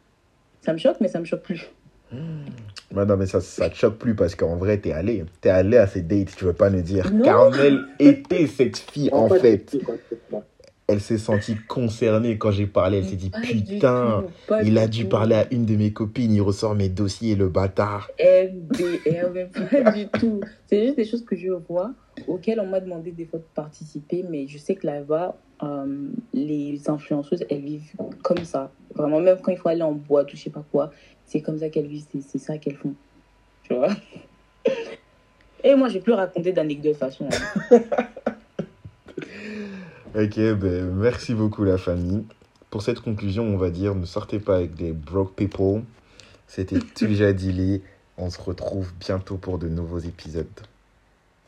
Ça 0.62 0.73
me 0.73 0.78
choque, 0.78 0.97
mais 1.02 1.08
ça 1.10 1.19
me 1.19 1.26
choque 1.26 1.43
plus. 1.43 1.69
Ouais, 2.12 3.06
non, 3.06 3.17
mais 3.17 3.26
ça, 3.26 3.41
ça 3.41 3.69
te 3.69 3.76
choque 3.76 3.97
plus 3.97 4.15
parce 4.15 4.36
qu'en 4.36 4.56
vrai, 4.56 4.78
t'es 4.78 4.91
allé. 4.91 5.26
T'es 5.41 5.49
allé 5.49 5.78
à 5.78 5.88
ces 5.88 6.02
dates, 6.02 6.36
tu 6.36 6.45
veux 6.45 6.54
pas 6.54 6.69
nous 6.69 6.82
dire. 6.82 7.12
Non. 7.12 7.23
Carmel 7.23 7.86
était 7.99 8.47
cette 8.47 8.78
fille, 8.78 9.10
en 9.12 9.28
fait. 9.30 9.76
Elle 10.87 10.99
s'est 10.99 11.17
sentie 11.17 11.55
concernée 11.67 12.37
quand 12.37 12.51
j'ai 12.51 12.67
parlé. 12.67 12.97
Elle 12.97 13.05
s'est 13.05 13.15
dit, 13.15 13.31
putain, 13.41 14.25
tout, 14.47 14.53
il 14.63 14.77
a 14.77 14.87
dû 14.87 15.03
tout. 15.03 15.09
parler 15.09 15.35
à 15.35 15.47
une 15.53 15.65
de 15.65 15.75
mes 15.77 15.93
copines, 15.93 16.33
il 16.33 16.41
ressort 16.41 16.75
mes 16.75 16.89
dossiers, 16.89 17.35
le 17.35 17.47
bâtard. 17.47 18.09
MDR, 18.19 19.31
pas 19.71 19.91
du 19.91 20.07
tout. 20.07 20.41
C'est 20.67 20.83
juste 20.85 20.97
des 20.97 21.05
choses 21.05 21.23
que 21.23 21.35
je 21.37 21.49
vois, 21.51 21.91
auxquelles 22.27 22.59
on 22.59 22.65
m'a 22.67 22.81
demandé 22.81 23.11
des 23.11 23.25
fois 23.25 23.39
de 23.39 23.45
participer, 23.55 24.25
mais 24.29 24.45
je 24.47 24.57
sais 24.57 24.75
que 24.75 24.85
là-bas, 24.85 25.35
euh, 25.63 26.07
les 26.33 26.81
influenceuses, 26.89 27.45
elles 27.49 27.61
vivent 27.61 27.93
comme 28.21 28.43
ça. 28.43 28.69
Vraiment, 28.93 29.21
même 29.21 29.37
quand 29.41 29.51
il 29.51 29.57
faut 29.57 29.69
aller 29.69 29.81
en 29.83 29.93
boîte 29.93 30.33
ou 30.33 30.35
je 30.35 30.41
sais 30.43 30.49
pas 30.49 30.65
quoi, 30.71 30.91
c'est 31.25 31.41
comme 31.41 31.57
ça 31.59 31.69
qu'elles 31.69 31.87
vivent, 31.87 32.05
c'est- 32.27 32.37
ça 32.37 32.57
qu'elles 32.57 32.75
font. 32.75 32.93
Tu 33.63 33.73
vois? 33.73 33.87
Et 35.63 35.75
moi, 35.75 35.87
j'ai 35.87 36.01
plus 36.01 36.11
raconté 36.13 36.51
d'anecdotes 36.51 36.87
de 36.87 36.99
toute 36.99 36.99
façon. 36.99 37.29
hein. 37.71 37.79
Ok, 40.15 40.38
ben, 40.38 40.91
merci 40.93 41.34
beaucoup 41.34 41.63
la 41.63 41.80
famille. 41.80 42.23
Pour 42.69 42.84
cette 42.84 42.99
conclusion, 42.99 43.45
on 43.45 43.58
va 43.58 43.71
dire, 43.71 43.95
ne 43.95 44.06
sortez 44.06 44.38
pas 44.38 44.58
avec 44.58 44.76
des 44.76 44.91
broke 44.91 45.34
people. 45.36 45.82
C'était 46.45 46.80
Tulja 46.95 47.34
Dili. 47.34 47.82
On 48.17 48.30
se 48.30 48.39
retrouve 48.39 48.93
bientôt 48.99 49.38
pour 49.38 49.58
de 49.58 49.67
nouveaux 49.67 49.97
épisodes. 49.97 50.45